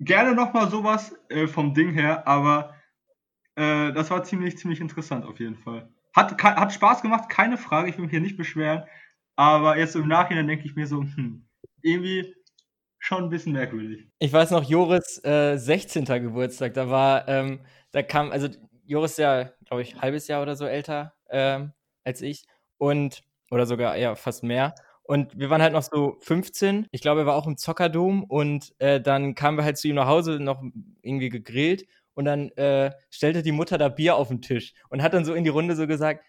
[0.00, 2.74] gerne nochmal sowas äh, vom Ding her, aber
[3.56, 5.88] äh, das war ziemlich, ziemlich interessant auf jeden Fall.
[6.14, 8.84] Hat, hat Spaß gemacht, keine Frage, ich will mich hier nicht beschweren,
[9.36, 11.46] aber jetzt im Nachhinein denke ich mir so, hm,
[11.82, 12.34] irgendwie
[12.98, 14.08] schon ein bisschen merkwürdig.
[14.18, 16.04] Ich weiß noch, Joris äh, 16.
[16.04, 17.60] Geburtstag, da war, ähm,
[17.92, 18.48] da kam, also
[18.84, 21.72] Joris ist ja, glaube ich, halbes Jahr oder so älter ähm,
[22.04, 22.46] als ich
[22.78, 24.74] und, oder sogar eher fast mehr.
[25.06, 26.86] Und wir waren halt noch so 15.
[26.90, 29.94] Ich glaube, er war auch im Zockerdom und äh, dann kamen wir halt zu ihm
[29.96, 30.62] nach Hause, noch
[31.02, 35.14] irgendwie gegrillt und dann äh, stellte die Mutter da Bier auf den Tisch und hat
[35.14, 36.24] dann so in die Runde so gesagt,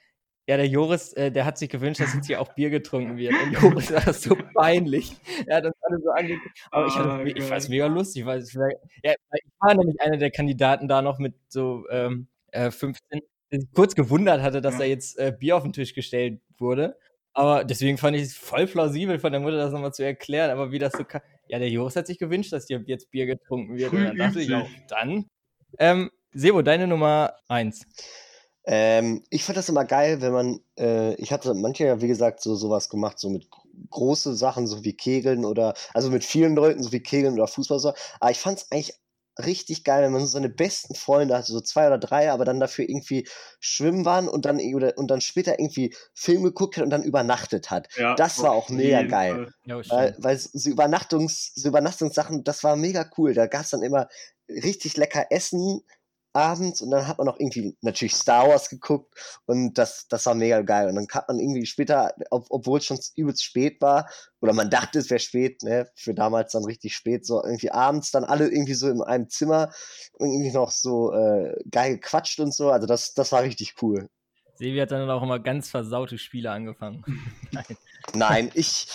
[0.49, 3.33] Ja, der Joris, äh, der hat sich gewünscht, dass jetzt hier auch Bier getrunken wird.
[3.43, 5.15] Und Joris war das so peinlich.
[5.45, 6.59] Er hat uns alle so angeguckt.
[6.71, 8.69] Aber ich, hatte, Ah, ich fand es mega lustig, weil es war,
[9.03, 13.59] ja, ich war nämlich einer der Kandidaten da noch mit so ähm, äh, 15, der
[13.59, 14.79] sich kurz gewundert hatte, dass Ja.
[14.81, 16.95] da jetzt äh, Bier auf den Tisch gestellt wurde.
[17.37, 20.49] Aber deswegen fand ich es voll plausibel von der Mutter, das nochmal zu erklären.
[20.49, 21.21] Aber wie das so kam.
[21.47, 23.91] Ja, der Joris hat sich gewünscht, dass hier jetzt Bier getrunken wird.
[23.91, 25.29] Früh Und dann dachte ich auch, dann.
[25.77, 27.85] Ähm, Sebo, deine Nummer eins.
[28.65, 32.41] Ähm, ich fand das immer geil, wenn man, äh, ich hatte manche ja, wie gesagt,
[32.41, 36.55] so sowas gemacht, so mit gro- große Sachen, so wie Kegeln oder, also mit vielen
[36.55, 37.77] Leuten, so wie Kegeln oder Fußball.
[37.77, 37.93] So.
[38.19, 38.95] Aber ich fand es eigentlich
[39.39, 42.59] richtig geil, wenn man so seine besten Freunde hatte, so zwei oder drei, aber dann
[42.59, 43.27] dafür irgendwie
[43.59, 47.71] schwimmen waren und dann, oder, und dann später irgendwie Film geguckt hat und dann übernachtet
[47.71, 47.87] hat.
[47.95, 49.51] Ja, Das war auch mega geil.
[49.65, 53.33] Ja, Weil, weil so Übernachtungs, so Übernachtungssachen, das war mega cool.
[53.33, 54.07] Da gab es dann immer
[54.49, 55.81] richtig lecker Essen
[56.37, 59.13] abends und dann hat man noch irgendwie natürlich Star Wars geguckt
[59.45, 60.87] und das, das war mega geil.
[60.87, 64.07] Und dann hat man irgendwie später, ob, obwohl es schon übelst spät war,
[64.39, 68.11] oder man dachte, es wäre spät, ne, für damals dann richtig spät, so irgendwie abends
[68.11, 69.71] dann alle irgendwie so in einem Zimmer
[70.13, 72.69] und irgendwie noch so äh, geil gequatscht und so.
[72.69, 74.07] Also das, das war richtig cool.
[74.55, 77.03] Sevi hat dann auch immer ganz versaute Spiele angefangen.
[77.51, 77.65] Nein.
[78.13, 78.87] Nein, ich,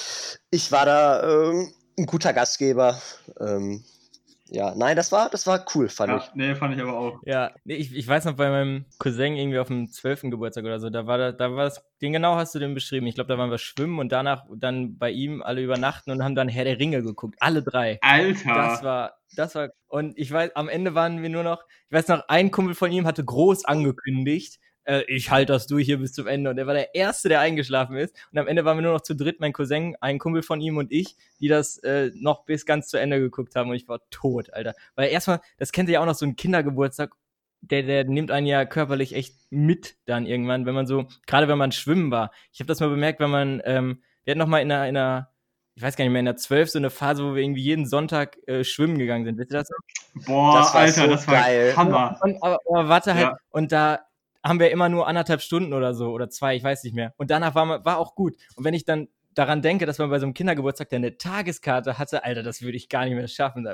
[0.51, 3.01] ich war da ähm, ein guter Gastgeber.
[3.41, 3.85] Ähm,
[4.55, 6.35] ja, nein, das war, das war cool, fand Ja, ich.
[6.35, 7.21] nee, fand ich aber auch.
[7.25, 10.23] Ja, nee, ich, ich weiß noch, bei meinem Cousin irgendwie auf dem 12.
[10.31, 13.07] Geburtstag oder so, da war da, da war das, den genau hast du den beschrieben.
[13.07, 16.35] Ich glaube, da waren wir schwimmen und danach dann bei ihm alle übernachten und haben
[16.35, 17.37] dann Herr der Ringe geguckt.
[17.41, 17.99] Alle drei.
[18.03, 18.55] Alter.
[18.55, 22.09] Das war, das war, und ich weiß, am Ende waren wir nur noch, ich weiß
[22.09, 26.13] noch, ein Kumpel von ihm hatte groß angekündigt, äh, ich halte das durch hier bis
[26.13, 26.51] zum Ende.
[26.51, 28.15] Und er war der Erste, der eingeschlafen ist.
[28.33, 30.77] Und am Ende waren wir nur noch zu dritt, mein Cousin, ein Kumpel von ihm
[30.77, 33.71] und ich, die das äh, noch bis ganz zu Ende geguckt haben.
[33.71, 34.75] Und ich war tot, Alter.
[34.95, 37.13] Weil erstmal, das kennt ihr ja auch noch, so ein Kindergeburtstag,
[37.61, 41.59] der, der nimmt einen ja körperlich echt mit dann irgendwann, wenn man so, gerade wenn
[41.59, 42.33] man schwimmen war.
[42.53, 44.97] Ich habe das mal bemerkt, wenn man, ähm, wir hatten noch mal in einer, in
[44.97, 45.29] einer
[45.75, 47.87] ich weiß gar nicht mehr, in der 12 so eine Phase, wo wir irgendwie jeden
[47.87, 49.39] Sonntag äh, schwimmen gegangen sind.
[49.39, 49.71] Wisst ihr das?
[49.71, 50.25] noch?
[50.27, 51.73] Boah, Das war Alter, so das war geil.
[51.77, 52.19] Hammer.
[52.21, 53.37] Und, aber, aber warte halt, Ja.
[53.51, 54.01] und da
[54.43, 57.15] haben wir immer nur anderthalb Stunden oder so oder zwei, ich weiß nicht mehr.
[57.17, 58.37] Und danach war, man- war auch gut.
[58.57, 61.99] Und wenn ich dann daran denke, dass man bei so einem Kindergeburtstag der eine Tageskarte
[61.99, 63.67] hatte, Alter, das würde ich gar nicht mehr schaffen.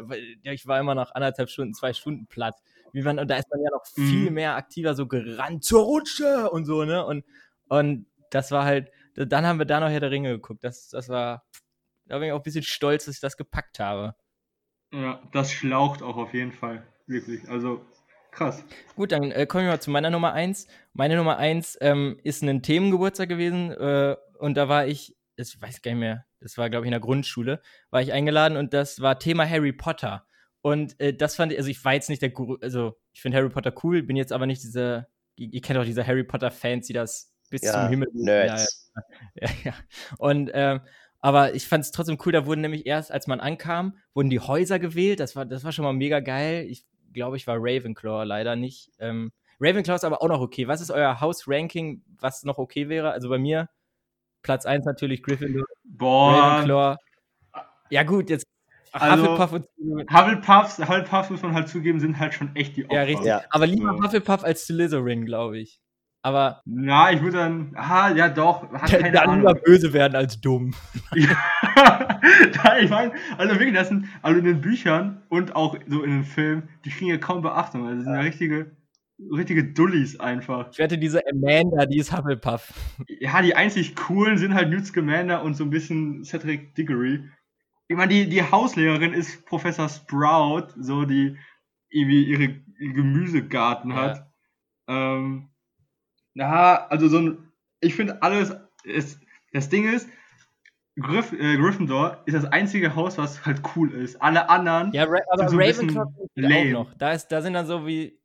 [0.43, 2.55] Ich war immer nach anderthalb Stunden, zwei Stunden platt.
[2.93, 4.09] Wie man, und da ist man ja noch Mhm.
[4.09, 7.05] viel mehr aktiver so gerannt zur Rutsche und so, ne?
[7.05, 7.25] Und,
[7.69, 10.63] und das war halt, dann haben wir da noch Herr der Ringe geguckt.
[10.65, 11.45] Das, das war,
[12.07, 14.15] da bin ich auch ein bisschen stolz, dass ich das gepackt habe.
[14.93, 16.87] Ja, das schlaucht auch auf jeden Fall.
[17.07, 17.49] Wirklich.
[17.49, 17.85] Also,
[18.38, 18.64] krass.
[18.96, 20.66] Gut, dann äh, kommen wir mal zu meiner Nummer eins.
[20.92, 25.83] Meine Nummer eins ähm, ist ein Themengeburtstag gewesen äh, und da war ich, ich weiß
[25.83, 29.01] gar nicht mehr, das war glaube ich in der Grundschule, war ich eingeladen und das
[29.01, 30.24] war Thema Harry Potter.
[30.61, 33.38] Und äh, das fand ich, also ich war jetzt nicht der, Guru- also ich finde
[33.38, 36.51] Harry Potter cool, bin jetzt aber nicht diese, ihr, ihr kennt auch diese Harry Potter
[36.51, 38.92] Fans, die das bis Ja, zum Himmel Nerds.
[39.35, 39.74] ja, ja.
[40.18, 40.81] Und ähm,
[41.20, 44.38] aber ich fand es trotzdem cool, da wurden nämlich erst, als man ankam, wurden die
[44.40, 45.18] Häuser gewählt.
[45.18, 46.66] Das war, das war schon mal mega geil.
[46.68, 48.90] Ich glaube, ich war Ravenclaw, leider nicht.
[48.99, 50.68] Ähm, Ravenclaw ist aber auch noch okay.
[50.68, 53.11] Was ist euer Haus-Ranking, was noch okay wäre?
[53.11, 53.68] Also bei mir,
[54.42, 56.33] Platz 1 natürlich Gryffindor, Boah.
[56.33, 56.97] Ravenclaw.
[57.90, 58.47] Ja, gut, jetzt
[58.92, 59.66] Also- Hufflepuff und
[60.12, 62.94] Hufflepuffs, Hufflepuffs muss man halt zugeben, sind halt schon echt die Opfer.
[62.97, 63.27] Ja, richtig.
[63.27, 63.42] Ja.
[63.51, 63.99] Aber lieber.
[63.99, 65.81] Hufflepuff als Slytherin, glaube ich.
[66.23, 69.63] Aber Na, ich würde dann, ah, ja doch, hat keine dann lieber Ahnung.
[69.65, 70.75] böse werden als dumm.
[71.15, 76.11] Ja, ich meine, also wirklich, das sind, also in den Büchern und auch so in
[76.11, 77.85] den Filmen, die kriegen ja kaum Beachtung.
[77.87, 78.77] Also das sind ja richtige,
[79.33, 80.71] richtige Dullis einfach.
[80.73, 82.73] Ich wette, diese Amanda, die ist Hufflepuff.
[83.21, 87.25] Ja, die einzig coolen sind halt Newt Scamander und so ein bisschen Cedric Diggory.
[87.87, 91.37] Ich meine, die, die Hauslehrerin ist Professor Sprout, so die
[91.91, 92.43] irgendwie ihre
[92.81, 93.97] ihr Gemüsegarten Ja.
[93.97, 94.31] hat.
[94.89, 95.48] Ähm,
[96.35, 99.21] na, also so ein, ich finde alles, ist,
[99.53, 100.09] das Ding ist,
[101.01, 104.21] Gryff, äh, Gryffindor ist das einzige Haus, was halt cool ist.
[104.21, 106.95] Alle anderen, Ja, Ra aber Sind so Ravenclaw auch noch.
[106.95, 108.19] Da, ist, da sind dann so wie.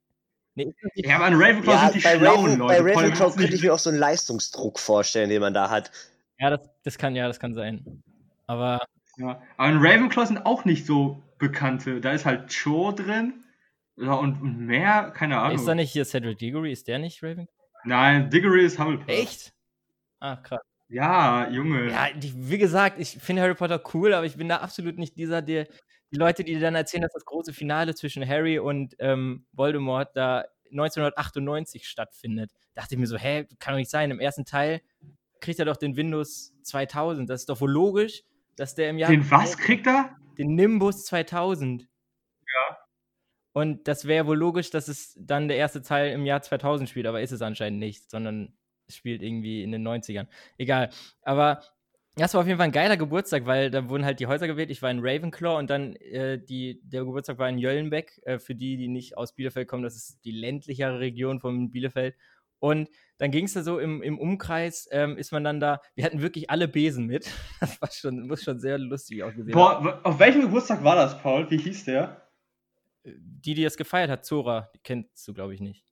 [0.56, 2.84] Nee, ja, aber in Ravenclaw Ja, sind die bei, schlauen Raven, Leute.
[2.84, 5.92] bei Ravenclaw könnte ich mir auch so einen Leistungsdruck vorstellen, den man da hat.
[6.40, 8.04] ja, das, das kann, ja, das kann sein.
[8.48, 8.80] Aber
[9.18, 12.02] Ja, aber in Ravenclaw sind auch nicht so bekannte.
[12.02, 13.44] Da ist halt Cho drin.
[13.98, 15.56] Ja, und, und mehr, keine Ahnung.
[15.58, 16.72] ist da nicht hier Cedric Diggory?
[16.72, 17.53] Ist der nicht Ravenclaw?
[17.86, 19.08] Nein, Diggory ist Hufflepuff.
[19.08, 19.54] Echt?
[20.20, 20.62] Ah, krass.
[20.90, 21.90] Ja, Junge.
[21.90, 25.18] Ja, die, wie gesagt, ich finde Harry Potter cool, aber ich bin da absolut nicht
[25.18, 25.68] dieser, der,
[26.12, 30.16] die Leute, die dir dann erzählen, dass das große Finale zwischen Harry und ähm, Voldemort
[30.16, 32.52] da 1998 stattfindet.
[32.76, 34.12] Dachte ich mir so, hä, kann doch nicht sein.
[34.12, 34.82] Im ersten Teil
[35.40, 37.30] kriegt er doch den Windows 2000.
[37.30, 38.24] Das ist doch wohl logisch,
[38.56, 39.10] dass der im Jahr.
[39.10, 40.16] Den was kriegt er?
[40.38, 41.88] Den Nimbus 2000.
[43.54, 47.06] Und das wäre wohl logisch, dass es dann der erste Teil im Jahr 2000 spielt,
[47.06, 48.54] aber ist es anscheinend nicht, sondern
[48.90, 50.28] spielt irgendwie in den 90ern.
[50.58, 50.90] Egal.
[51.22, 51.62] Aber
[52.16, 54.70] das war auf jeden Fall ein geiler Geburtstag, weil da wurden halt die Häuser gewählt.
[54.70, 58.22] Ich war in Ravenclaw und dann äh, die, der Geburtstag war in Jöllenbeck.
[58.24, 62.16] Äh, für die, die nicht aus Bielefeld kommen, das ist die ländlichere Region von Bielefeld.
[62.60, 66.06] Und dann ging es da so im, im Umkreis, ähm, ist man dann da, wir
[66.06, 67.30] hatten wirklich alle Besen mit.
[67.60, 69.84] Das war schon, muss schon sehr lustig ausgesehen haben.
[69.84, 71.50] Boah, auf welchem Geburtstag war das, Paul?
[71.50, 72.23] Wie hieß der?
[73.06, 75.86] Die, die das gefeiert hat, Zora, die kennst du, glaube ich, nicht.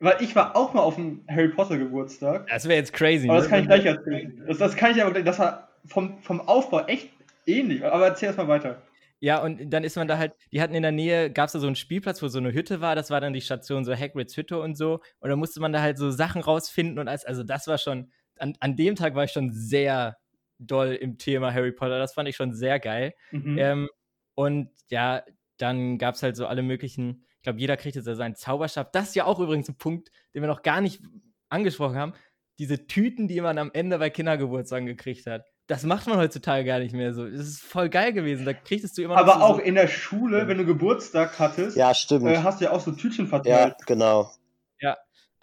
[0.00, 2.46] Weil ich war auch mal auf dem Harry Potter Geburtstag.
[2.48, 3.28] Das wäre jetzt crazy.
[3.28, 3.50] Aber das ne?
[3.50, 4.44] kann ich gleich erzählen.
[4.46, 7.10] Das, das kann ich aber gleich, das war vom, vom Aufbau echt
[7.46, 7.84] ähnlich.
[7.84, 8.82] Aber erzähl erst mal weiter.
[9.20, 11.58] Ja, und dann ist man da halt, die hatten in der Nähe, gab es da
[11.58, 14.36] so einen Spielplatz, wo so eine Hütte war, das war dann die Station so Hagrids
[14.36, 15.00] Hütte und so.
[15.20, 18.12] Und dann musste man da halt so Sachen rausfinden und als, also das war schon,
[18.38, 20.18] an, an dem Tag war ich schon sehr
[20.58, 23.14] doll im Thema Harry Potter, das fand ich schon sehr geil.
[23.30, 23.58] Mhm.
[23.58, 23.88] Ähm,
[24.34, 25.22] und ja,
[25.58, 28.92] dann gab es halt so alle möglichen, ich glaube, jeder kriegte so seinen Zauberstab.
[28.92, 31.00] Das ist ja auch übrigens ein Punkt, den wir noch gar nicht
[31.48, 32.12] angesprochen haben.
[32.58, 35.44] Diese Tüten, die man am Ende bei Kindergeburtstagen gekriegt hat.
[35.66, 37.28] Das macht man heutzutage gar nicht mehr so.
[37.28, 38.44] Das ist voll geil gewesen.
[38.44, 41.38] Da kriegtest du immer noch aber so, auch so, in der Schule, wenn du Geburtstag
[41.38, 42.26] hattest, Ja, stimmt.
[42.26, 43.76] äh, hast du ja auch so Tütchen ja, verteilt.
[43.86, 44.30] genau.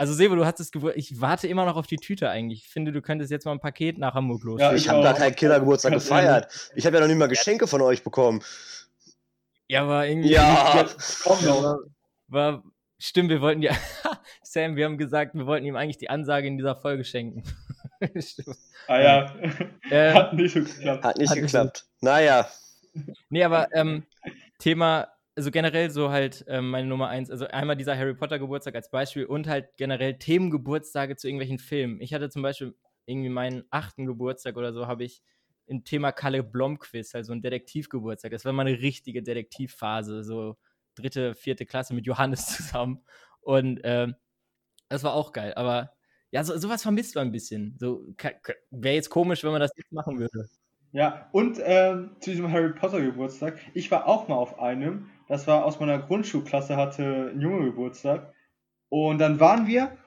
[0.02, 0.97] Also Sebo, du hattest Geburt.
[0.97, 2.63] Ich warte immer noch auf die Tüte eigentlich.
[2.65, 4.60] Ich finde, du könntest jetzt mal ein Paket nach Hamburg los.
[4.60, 6.71] Ja, Ich ich habe gar keinen Kindergeburtstag gefeiert.
[6.74, 8.41] Ich habe ja noch nicht mal Geschenke von euch bekommen.
[9.72, 10.34] Ja, aber irgendwie.
[10.34, 10.86] Ja.
[11.24, 11.80] Komm war, noch.
[12.28, 12.64] war,
[13.00, 13.72] stimmt, wir wollten ja.
[14.44, 17.44] Sam, wir haben gesagt, wir wollten ihm eigentlich die Ansage in dieser Folge schenken.
[18.20, 18.58] stimmt.
[18.90, 19.36] Ah ja.
[19.90, 21.06] Äh, Hat nicht so geklappt.
[21.06, 21.86] Hat nicht Hat nicht geklappt.
[22.02, 22.50] Naja.
[23.30, 24.04] Nee, aber ähm,
[24.60, 25.08] Thema,
[25.38, 28.92] also generell so halt ähm, meine Nummer eins, also einmal dieser Harry Potter Geburtstag als
[28.92, 32.02] Beispiel und halt generell Themengeburtstage zu irgendwelchen Filmen.
[32.02, 35.24] Ich hatte zum Beispiel irgendwie meinen achten Geburtstag oder so, habe ich
[35.72, 38.32] ein Thema Kalle Blom-Quiz, also ein Detektivgeburtstag.
[38.32, 40.58] Das war mal eine richtige Detektivphase, so
[40.96, 43.04] dritte, vierte Klasse mit Johannes zusammen.
[43.42, 44.16] Und ähm,
[44.90, 45.94] das war auch geil, aber
[46.32, 47.76] ja, so, sowas vermisst man ein bisschen.
[47.80, 48.06] So
[48.70, 50.48] wäre jetzt komisch, wenn man das jetzt machen würde.
[50.94, 55.48] Ja, und ähm, zu diesem Harry Potter Geburtstag, ich war auch mal auf einem, das
[55.48, 58.34] war aus meiner Grundschulklasse, hatte ein Junge Geburtstag.
[58.90, 59.98] Und dann waren wir,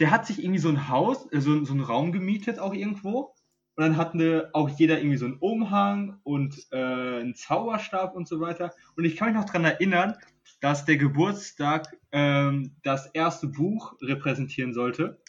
[0.00, 3.33] der hat sich irgendwie so ein Haus, äh, so, so einen Raum gemietet, auch irgendwo.
[3.76, 8.28] Und dann hatten wir auch jeder irgendwie so einen Umhang und äh, einen Zauberstab und
[8.28, 8.72] so weiter.
[8.96, 10.16] Und ich kann mich noch dran erinnern,
[10.60, 15.20] dass der Geburtstag ähm, das erste Buch repräsentieren sollte.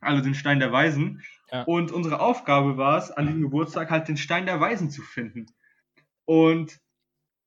[0.00, 1.22] Also den Stein der Weisen.
[1.52, 1.62] Ja.
[1.62, 5.46] Und unsere Aufgabe war es, an diesem Geburtstag halt den Stein der Weisen zu finden.
[6.24, 6.80] Und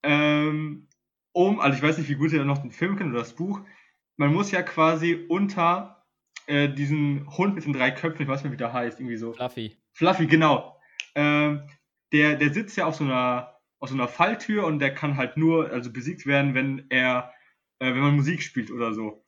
[0.04, 0.88] ähm,
[1.34, 3.62] um, also ich weiß nicht, wie gut ihr noch den Film kennt oder das Buch,
[4.17, 6.06] man muss ja quasi unter
[6.47, 9.34] äh, diesen Hund mit den drei Köpfen, ich weiß nicht, wie der heißt, irgendwie so.
[9.34, 9.78] Fluffy.
[9.97, 10.79] Fluffy, genau.
[11.15, 11.63] Ähm,
[12.13, 15.38] der, der sitzt ja auf so einer auf so einer Falltür und der kann halt
[15.38, 17.33] nur also besiegt werden, wenn er
[17.79, 19.23] äh, wenn man Musik spielt oder so.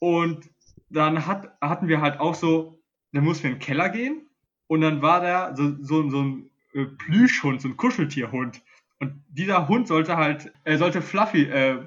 [0.00, 0.50] Und
[0.88, 4.28] dann hat, hatten wir halt auch so, dann mussten wir in den Keller gehen
[4.66, 8.60] und dann war da so, so, so ein äh, Plüschhund, so ein Kuscheltierhund.
[8.98, 11.78] Und dieser Hund sollte halt, er sollte Fluffy äh,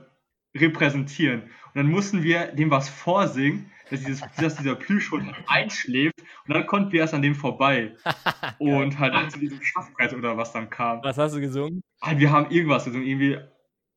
[0.56, 1.44] repräsentieren.
[1.44, 6.66] Und dann mussten wir dem was vorsingen, dass, dieses, dass dieser Plüschhund einschläft und dann
[6.66, 7.96] konnten wir erst an dem vorbei.
[8.60, 11.04] und halt dann zu diesem Schaffbrett oder was dann kam.
[11.04, 11.82] Was hast du gesungen?
[12.02, 13.38] Ah, wir haben irgendwas, also irgendwie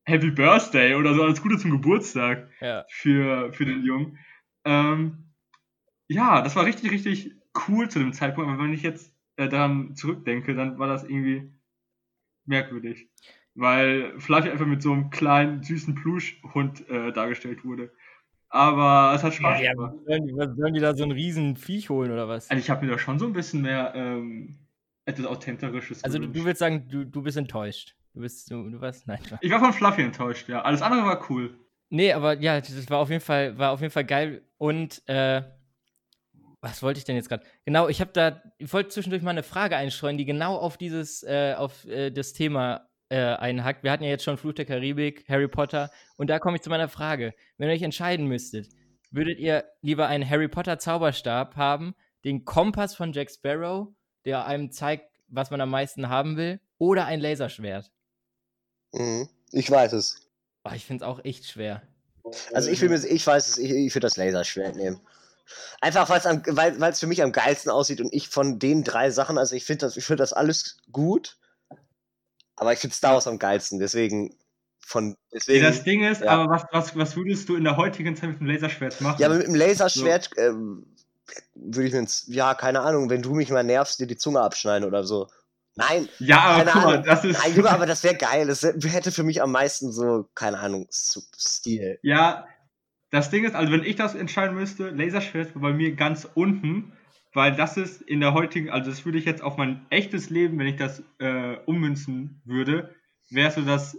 [0.05, 2.85] Happy Birthday oder so, alles Gute zum Geburtstag Ja.
[2.89, 4.17] für, für den Jungen.
[4.65, 5.25] Ähm,
[6.07, 7.35] ja, das war richtig, richtig
[7.67, 11.53] cool zu dem Zeitpunkt, aber wenn ich jetzt äh, daran zurückdenke, dann war das irgendwie
[12.45, 13.09] merkwürdig.
[13.55, 17.91] Weil Fluffy einfach mit so einem kleinen, süßen Pluschhund äh, dargestellt wurde.
[18.49, 19.93] Aber es hat Spaß Ja, gemacht.
[19.95, 22.49] was sollen, sollen die da so ein riesen Viech holen oder was?
[22.49, 24.57] Also ich habe mir da schon so ein bisschen mehr ähm,
[25.05, 26.39] etwas Authentisches Also du, gewünscht.
[26.41, 27.95] du willst sagen, du, du bist enttäuscht.
[28.13, 29.05] Du bist, du, du was?
[29.05, 29.19] Nein.
[29.41, 30.63] Ich war von Fluffy enttäuscht, ja.
[30.63, 31.57] Alles andere war cool.
[31.91, 34.41] Nee, aber ja, das war auf jeden Fall, war auf jeden Fall geil.
[34.57, 35.43] Und äh,
[36.61, 37.45] was wollte ich denn jetzt gerade?
[37.65, 41.23] Genau, ich habe da, ich wollte zwischendurch mal eine Frage einstreuen, die genau auf dieses,
[41.23, 43.83] äh, auf äh, das Thema äh, einhackt.
[43.83, 46.69] Wir hatten ja jetzt schon Fluch der Karibik, Harry Potter, und da komme ich zu
[46.69, 47.33] meiner Frage.
[47.57, 48.69] Wenn ihr euch entscheiden müsstet,
[49.11, 53.89] würdet ihr lieber einen Harry Potter Zauberstab haben, den Kompass von Jack Sparrow,
[54.25, 57.91] der einem zeigt, was man am meisten haben will, oder ein Laserschwert?
[58.93, 59.29] Mhm.
[59.51, 60.29] Ich weiß es.
[60.63, 61.81] Oh, ich finde es auch echt schwer.
[62.53, 65.01] Also ich will mir, ich weiß es, ich, ich würde das Laserschwert nehmen.
[65.81, 69.09] Einfach weil's am, weil es für mich am geilsten aussieht und ich von den drei
[69.09, 71.38] Sachen, also ich finde das, ich finde das alles gut,
[72.59, 74.35] aber ich finde Star Wars am geilsten, deswegen
[74.85, 75.63] von Ja, deswegen.
[75.63, 76.27] das Ding ist, ja.
[76.31, 79.19] aber was, was, was würdest du in der heutigen Zeit mit dem Laserschwert machen?
[79.19, 80.85] Ja, aber mit dem Laserschwert ähm,
[81.55, 84.41] würde ich mir, ins, ja, keine Ahnung, wenn du mich mal nervst, dir die Zunge
[84.41, 85.27] abschneiden oder so.
[85.75, 87.39] Nein, Ja, aber guck mal, das ist.
[87.41, 88.47] nein, Junge, aber das wäre geil.
[88.47, 91.99] Das hätte für mich am meisten so, keine Ahnung, so Stil.
[92.01, 92.45] ja,
[93.11, 96.93] das Ding ist, also wenn ich das entscheiden müsste, Laserschwert wäre bei mir ganz unten,
[97.33, 100.57] weil das ist in der heutigen, also das würde ich jetzt auf mein echtes Leben,
[100.57, 102.95] wenn ich das äh, ummünzen würde,
[103.29, 103.97] wäre so das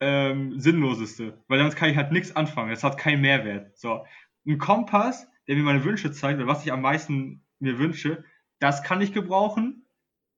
[0.00, 3.76] ähm, sinnloseste, weil damit kann ich halt nichts anfangen, das hat keinen Mehrwert.
[3.78, 4.04] So,
[4.46, 8.24] ein Kompass, der mir meine Wünsche zeigt, oder was ich am meisten mir wünsche,
[8.58, 9.86] das kann ich gebrauchen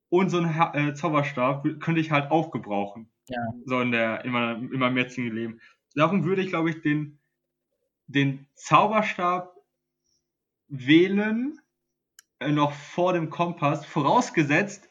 [0.09, 3.11] und so ein ha äh, Zauberstab könnte ich halt auch gebrauchen.
[3.29, 3.41] Ja.
[3.64, 5.61] So in, der, in, meinem, in meinem jetzigen Leben.
[5.95, 7.18] Darum würde ich, glaube ich, den,
[8.07, 9.55] den Zauberstab
[10.68, 11.64] wählen, äh,
[12.47, 14.89] noch vor dem Kompass, vorausgesetzt,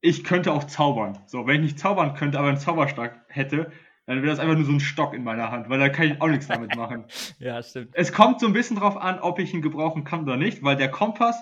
[0.00, 1.18] ich könnte auch zaubern.
[1.26, 3.70] So, wenn ich nicht zaubern könnte, aber einen Zauberstab hätte,
[4.06, 6.20] dann wäre das einfach nur so ein Stock in meiner Hand, weil da kann ich
[6.20, 7.04] auch nichts damit machen.
[7.38, 7.90] ja, stimmt.
[7.92, 10.76] Es kommt so ein bisschen drauf an, ob ich ihn gebrauchen kann oder nicht, weil
[10.76, 11.36] der Kompass,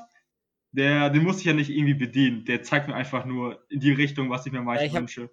[0.72, 2.44] der, den muss ich ja nicht irgendwie bedienen.
[2.44, 5.00] Der zeigt mir einfach nur in die Richtung, was ich mir meist Ja, ich hab-
[5.02, 5.30] wünsche.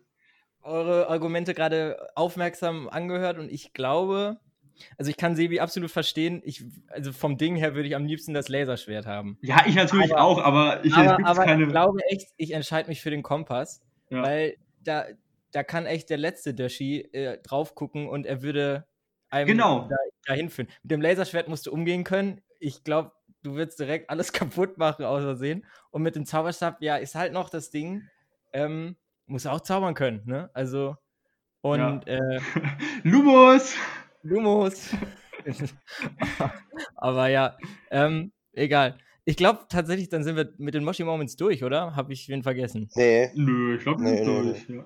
[0.61, 4.39] Eure Argumente gerade aufmerksam angehört und ich glaube,
[4.97, 6.41] also ich kann Sebi absolut verstehen.
[6.45, 9.37] Ich, also vom Ding her würde ich am liebsten das Laserschwert haben.
[9.41, 11.63] Ja, ich natürlich Aber- auch, aber ich aber aber keine.
[11.63, 14.21] ich glaube echt, ich entscheide mich für den Kompass, Ja.
[14.23, 15.05] weil da,
[15.51, 18.85] da kann echt der letzte Döschi äh, drauf gucken und er würde
[19.29, 19.87] einem Genau.
[19.89, 19.95] da,
[20.25, 20.67] dahin führen.
[20.83, 22.41] Mit dem Laserschwert musst du umgehen können.
[22.59, 23.11] Ich glaube,
[23.43, 25.65] du würdest direkt alles kaputt machen, aus Versehen.
[25.91, 28.03] Und mit dem Zauberstab, ja, ist halt noch das Ding,
[28.53, 28.95] ähm,
[29.27, 30.49] muss auch zaubern können, ne?
[30.53, 30.95] Also,
[31.61, 32.19] und äh,
[33.03, 33.75] Lumos!
[34.25, 34.89] Lumos.
[36.95, 37.57] Aber ja,
[37.91, 38.97] ähm, egal.
[39.23, 41.95] Ich glaube tatsächlich, dann sind wir mit den Moshi Moments durch, oder?
[41.95, 42.89] Habe ich wen vergessen?
[42.95, 43.29] Nee.
[43.35, 44.69] Nö, ich glaube Nee, nicht nee, durch.
[44.69, 44.83] Ja.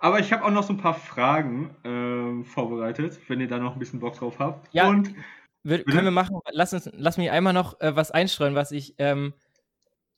[0.00, 3.74] Aber ich habe auch noch so ein paar Fragen ähm, vorbereitet, wenn ihr da noch
[3.74, 4.68] ein bisschen Bock drauf habt.
[4.74, 4.88] Ja.
[4.88, 5.14] Und
[5.62, 8.96] Wir, können wir machen, lass, uns, lass mich einmal noch äh, was einstreuen, was ich
[8.98, 9.34] ähm,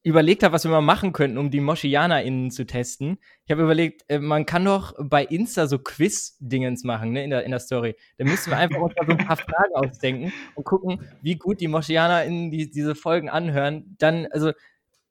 [0.05, 3.19] überlegt habe, was wir mal machen könnten, um die MoschianerInnen zu testen.
[3.47, 7.45] Ich habe überlegt, äh, man kann doch bei Insta so Quiz-Dingens machen, ne, in der,
[7.45, 7.97] in der Story.
[8.19, 11.61] Da müssen wir einfach uns mal so ein paar Fragen ausdenken und gucken, wie gut
[11.61, 13.97] die MoschianerInnen die, diese Folgen anhören.
[13.99, 14.53] Dann, also,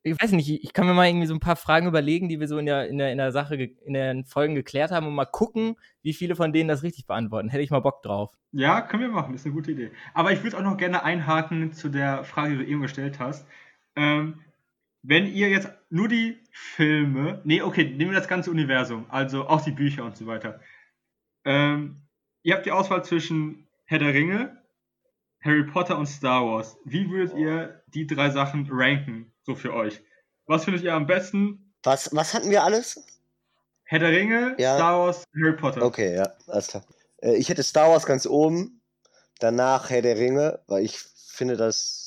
[0.04, 2.48] ich weiß nicht, ich, kann mir mal irgendwie so ein paar Fragen überlegen, die wir
[2.48, 5.26] so in der, in der, in der Sache, in den Folgen geklärt haben und mal
[5.26, 7.50] gucken, wie viele von denen das richtig beantworten.
[7.50, 8.32] Hätte ich mal Bock drauf.
[8.52, 9.92] ja, können wir machen, ist eine gute Idee.
[10.14, 13.48] Aber ich würde auch noch gerne einhaken zu der Frage, die du eben gestellt hast.
[13.96, 14.40] Ähm,
[15.04, 19.62] wenn ihr jetzt nur die Filme, nee, okay, nehmen wir das ganze Universum, also auch
[19.62, 20.60] die Bücher und so weiter.
[21.46, 22.02] Ähm,
[22.42, 24.58] ihr habt die Auswahl zwischen Herr der Ringe,
[25.42, 26.78] Harry Potter und Star Wars.
[26.86, 30.02] Wie würdet ihr die drei Sachen ranken, so für euch?
[30.46, 31.74] Was findet ihr am besten?
[31.84, 33.06] Was, was hatten wir alles?
[33.84, 34.76] Herr der Ringe, Ja.
[34.76, 35.84] Star Wars, Harry Potter.
[35.84, 36.86] Okay, ja, alles klar.
[37.22, 38.82] Äh, ich hätte Star Wars ganz oben,
[39.40, 42.03] danach Herr der Ringe, weil ich finde das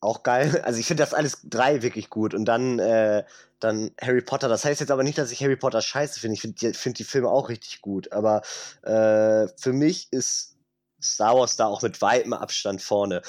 [0.00, 0.60] auch geil.
[0.64, 2.34] Also ich finde das alles drei wirklich gut.
[2.34, 3.24] Und dann, äh,
[3.58, 4.48] dann Harry Potter.
[4.48, 6.34] Das heißt jetzt aber nicht, dass ich Harry Potter scheiße finde.
[6.34, 8.12] Ich finde die, find die Filme auch richtig gut.
[8.12, 8.42] Aber
[8.82, 10.56] äh, für mich ist
[11.02, 13.22] Star Wars da auch mit weitem Abstand vorne.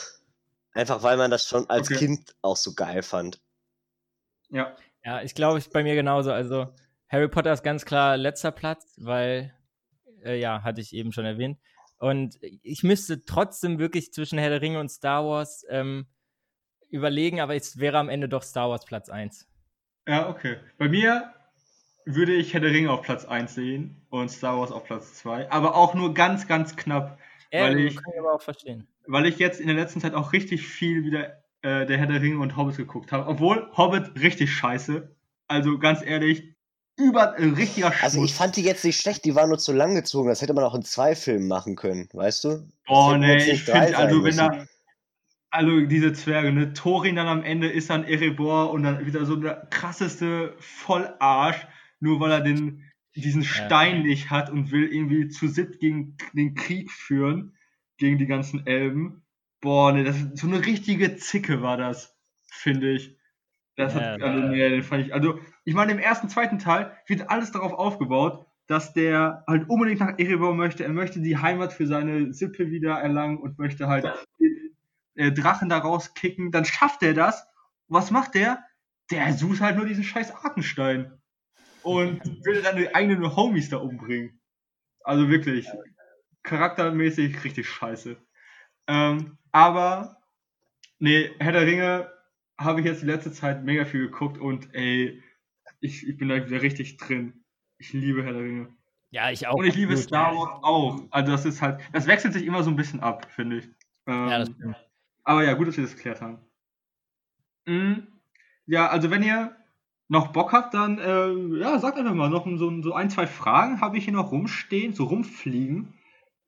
[0.74, 2.00] Einfach weil man das schon als Okay.
[2.00, 3.42] Kind auch so geil fand.
[4.50, 4.76] Ja.
[5.04, 6.32] Ja, ich glaube, ist bei mir genauso.
[6.32, 6.68] Also
[7.10, 9.54] Harry Potter ist ganz klar letzter Platz, weil,
[10.24, 11.60] äh, ja, hatte ich eben schon erwähnt.
[11.98, 16.08] Und ich müsste trotzdem wirklich zwischen Herr der Ringe und Star Wars ähm,
[16.92, 19.48] überlegen, aber es wäre am Ende doch Star Wars Platz 1.
[20.08, 20.58] Ja, okay.
[20.78, 21.32] Bei mir
[22.06, 25.52] würde ich Herr der Ringe auf Platz 1 sehen und Star Wars auf Platz 2.
[25.52, 27.18] Aber auch nur ganz, ganz knapp.
[27.52, 28.88] Ja, Weil kann ich- ich aber auch verstehen.
[29.08, 32.22] Weil ich jetzt in der letzten Zeit auch richtig viel wieder äh, der Herr der
[32.22, 33.28] Ringe und Hobbit geguckt habe.
[33.28, 35.16] Obwohl Hobbit richtig scheiße.
[35.48, 36.56] Also ganz ehrlich,
[36.98, 38.04] über äh, richtiger Schmutz.
[38.04, 40.30] Also ich fand die jetzt nicht schlecht, die waren nur zu lang gezogen.
[40.30, 42.68] Das hätte man auch in zwei Filmen machen können, weißt du?
[42.88, 44.66] Oh Das hätten nee, jetzt ich finde, also wenn da,
[45.52, 49.36] also diese Zwerge, ne, Thorin dann am Ende ist dann Erebor und dann wieder so
[49.36, 51.68] der krasseste Vollarsch,
[52.00, 56.56] nur weil er den, diesen Stein nicht hat und will irgendwie zu siebt gegen den
[56.56, 57.56] Krieg führen,
[57.98, 59.24] gegen die ganzen Elben.
[59.62, 62.18] Boah, ne, das ist so eine richtige Zicke war das,
[62.50, 63.18] finde ich.
[63.76, 66.98] Das Ja, hat, also, nee, den fand ich, also, ich meine, im ersten, zweiten Teil
[67.08, 70.84] wird alles darauf aufgebaut, dass der halt unbedingt nach Erebor möchte.
[70.84, 74.06] Er möchte die Heimat für seine Sippe wieder erlangen und möchte halt
[75.16, 76.52] äh, Drachen da rauskicken.
[76.52, 77.46] Dann schafft er das.
[77.88, 78.64] Was macht der?
[79.10, 81.20] Der sucht halt nur diesen scheiß Arkenstein.
[81.84, 84.40] Und will dann die eigenen Homies da umbringen.
[85.04, 85.68] Also wirklich,
[86.44, 88.18] charaktermäßig richtig scheiße.
[88.88, 90.18] Ähm, aber,
[91.00, 92.12] nee, Herr der Ringe
[92.58, 95.22] habe ich jetzt die letzte Zeit mega viel geguckt und ey,
[95.80, 97.44] ich, ich bin da wieder richtig drin.
[97.78, 98.76] Ich liebe Herr der Ringe.
[99.10, 99.56] Ja, ich auch.
[99.56, 99.98] Und ich liebe.
[99.98, 101.08] Star Wars auch.
[101.12, 103.66] Also das ist halt, das wechselt sich immer so ein bisschen ab, finde ich.
[104.08, 104.91] Ähm, Ja, das stimmt.
[105.24, 106.40] Aber ja, gut, dass wir das geklärt haben.
[107.66, 108.08] Mm,
[108.66, 109.56] ja, also wenn ihr
[110.08, 113.80] noch Bock habt, dann äh, ja, sagt einfach mal noch so, so ein, zwei Fragen
[113.82, 115.94] habe ich hier noch rumstehen, so rumfliegen.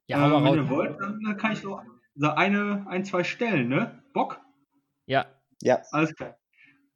[0.08, 1.80] Ja, ähm, wenn ihr wollt, dann, kann ich so,
[2.16, 4.04] so eine, ein, zwei stellen, ne?
[4.14, 4.42] Bock?
[5.06, 5.26] Ja.
[5.62, 5.82] Ja.
[5.92, 6.38] Alles klar.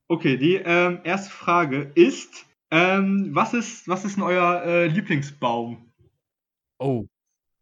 [0.10, 5.94] Okay, die ähm, erste Frage ist, ähm, was ist, was ist denn euer äh, Lieblingsbaum?
[6.80, 7.06] Oh.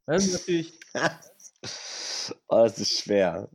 [0.06, 0.80] Das ist natürlich.
[2.48, 3.50] oh, das ist schwer.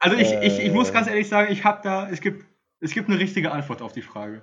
[0.00, 0.92] Also ich, ich, ich muss Äh.
[0.92, 2.44] ganz ehrlich sagen, ich habe da, es gibt,
[2.80, 4.42] es gibt eine richtige Antwort auf die Frage.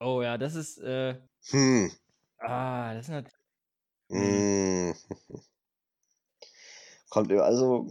[0.00, 0.78] Oh ja, das ist.
[0.78, 1.16] Äh,
[1.50, 1.92] Hm.
[2.38, 3.32] ah, das ist natürlich.
[4.10, 4.94] Hm.
[7.10, 7.88] Kommt über- also,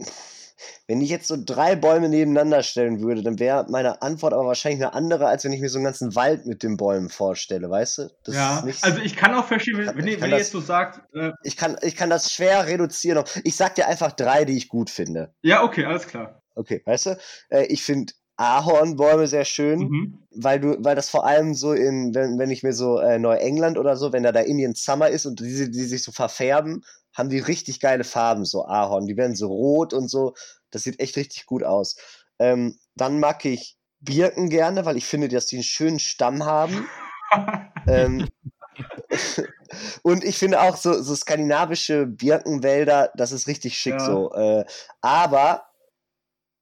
[0.88, 4.82] wenn ich jetzt so drei Bäume nebeneinander stellen würde, dann wäre meine Antwort aber wahrscheinlich
[4.84, 7.98] eine andere, als wenn ich mir so einen ganzen Wald mit den Bäumen vorstelle, weißt
[8.00, 8.10] du?
[8.24, 10.52] Das ja, ist nicht, also ich kann auch verstehen, wenn, Kann- wenn, wenn ihr jetzt
[10.52, 13.24] so sagt, äh, ich, kann, ich kann das schwer reduzieren.
[13.44, 15.34] Ich sag dir einfach drei, die ich gut finde.
[15.44, 16.42] ja, okay, alles klar.
[16.56, 17.18] Okay, weißt du?
[17.50, 19.80] Äh, ich finde Ahornbäume sehr schön.
[19.80, 20.20] Mhm.
[20.32, 23.78] weil du, weil das vor allem so in, wenn, wenn ich mir so äh, Neuengland
[23.78, 26.84] oder so, wenn da der Indian Summer ist und die, die sich so verfärben,
[27.14, 29.08] haben die richtig geile Farben, so Ahorn.
[29.08, 30.34] Die werden so rot und so.
[30.72, 31.96] Das sieht echt richtig gut aus.
[32.40, 36.88] Ähm, dann mag ich Birken gerne, weil ich finde, dass die einen schönen Stamm haben.
[37.88, 38.28] ähm,
[40.04, 44.06] und ich finde auch so, so skandinavische Birkenwälder, das ist richtig schick Ja.
[44.06, 44.34] so.
[44.34, 44.66] Äh,
[45.02, 45.64] aber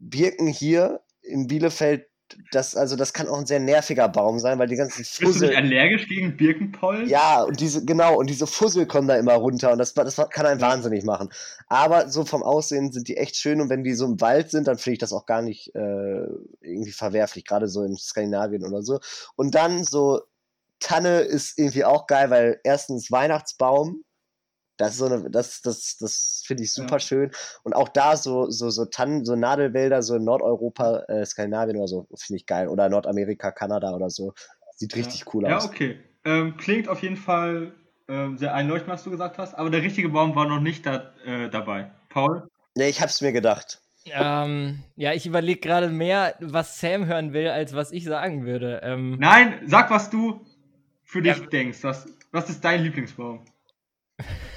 [0.10, 2.08] Birken hier in Bielefeld,
[2.51, 5.26] das, also das kann auch ein sehr nerviger Baum sein, weil die ganzen Bist du
[5.26, 5.56] nicht Fussel.
[5.56, 7.08] allergisch gegen Birkenpollen?
[7.08, 10.45] Ja, und diese, genau, und diese Fussel kommen da immer runter und das, das kann
[10.45, 11.30] einen wahnsinnig machen.
[11.68, 14.68] Aber so vom Aussehen sind die echt schön und wenn die so im Wald sind,
[14.68, 16.26] dann finde ich das auch gar nicht äh,
[16.62, 18.99] irgendwie verwerflich, gerade so in Skandinavien oder so.
[19.36, 20.22] Und dann so
[20.80, 24.04] Tanne ist irgendwie auch geil, weil erstens Weihnachtsbaum,
[24.78, 26.99] das ist so eine, das, das, das finde ich super Ja.
[26.99, 27.32] schön.
[27.63, 31.88] Und auch da so, so, so Tannen, so Nadelwälder, so in Nordeuropa, äh, Skandinavien oder
[31.88, 32.67] so, finde ich geil.
[32.67, 34.34] Oder Nordamerika, Kanada oder so.
[34.76, 35.65] Sieht richtig cool Ja, aus.
[35.65, 35.99] okay.
[36.26, 37.74] Ähm, klingt auf jeden Fall
[38.07, 41.13] ähm, sehr einleuchtend, was du gesagt hast, aber der richtige Baum war noch nicht da,
[41.26, 41.91] äh, dabei.
[42.09, 42.47] Paul?
[42.76, 43.82] Nee, ich hab's mir gedacht.
[44.05, 48.82] Ähm, ja, ich überlege gerade mehr, was Sam hören will, als was ich sagen würde.
[48.84, 50.45] Ähm, Nein, sag, was du
[51.03, 51.45] für dich Ja.
[51.45, 51.84] denkst.
[51.84, 53.45] Was, was ist dein Lieblingsbaum?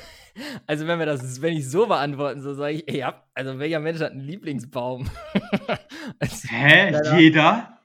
[0.67, 3.81] Also wenn wir das, wenn ich so beantworten soll, sage ich, ey, ja, also welcher
[3.81, 5.09] Mensch hat einen Lieblingsbaum?
[6.19, 6.91] also, Hä?
[6.91, 7.19] Leider.
[7.19, 7.81] Jeder?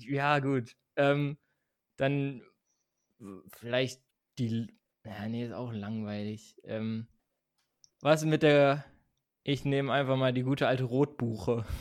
[0.00, 0.72] ja, gut.
[0.96, 1.36] Ähm,
[1.96, 2.42] dann
[3.54, 4.02] vielleicht
[4.38, 4.68] die.
[5.04, 6.56] Ja, nee, ist auch langweilig.
[6.64, 7.06] Ähm,
[8.00, 8.84] was mit der.
[9.42, 11.64] Ich nehme einfach mal die gute alte Rotbuche.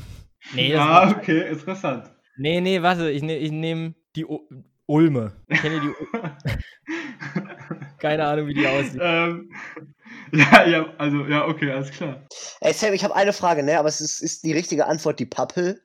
[0.54, 2.14] Nee, ja, ist- okay, interessant.
[2.38, 4.48] nee, nee, warte, ich, ne, ich nehme die U
[4.86, 5.34] Ulme.
[5.48, 5.96] Ich kenne die U
[8.00, 9.00] Keine Ahnung, wie die aussieht.
[9.02, 9.52] ähm,
[10.32, 12.26] ja, ja, also, ja, okay, alles klar.
[12.62, 13.80] Ey, Sam, ich habe eine Frage, ne?
[13.80, 15.82] Aber es ist, ist die richtige Antwort die Pappel?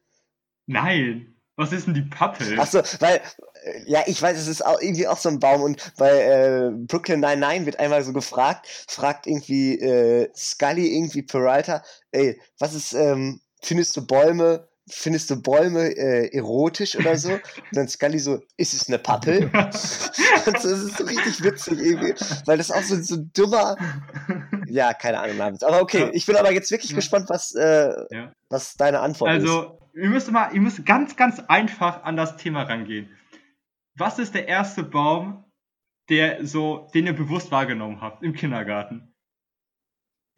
[0.66, 1.34] Nein.
[1.56, 2.58] Was ist denn die Pappel?
[2.58, 3.20] Achso, weil,
[3.86, 7.20] ja, ich weiß, es ist auch irgendwie auch so ein Baum und bei äh, Brooklyn
[7.20, 11.82] 99 wird einmal so gefragt, fragt irgendwie äh, Scully irgendwie Peralta,
[12.12, 17.34] ey, was ist, ähm, findest du Bäume, findest du Bäume äh, erotisch oder so?
[17.34, 19.44] Und dann Scully so, ist es eine Pappel?
[20.46, 22.14] und das ist so richtig witzig irgendwie,
[22.46, 23.76] weil das auch so, so ein dummer,
[24.66, 25.62] ja, keine Ahnung, Namens.
[25.62, 26.96] Aber okay, ich bin aber jetzt wirklich Ja.
[26.96, 28.32] gespannt, was, äh, Ja.
[28.48, 29.42] was deine Antwort ist.
[29.42, 33.08] Also, ihr müsst mal, ihr müsst ganz, ganz einfach an das Thema rangehen.
[33.96, 35.44] Was ist der erste Baum,
[36.08, 39.14] der so, den ihr bewusst wahrgenommen habt im Kindergarten?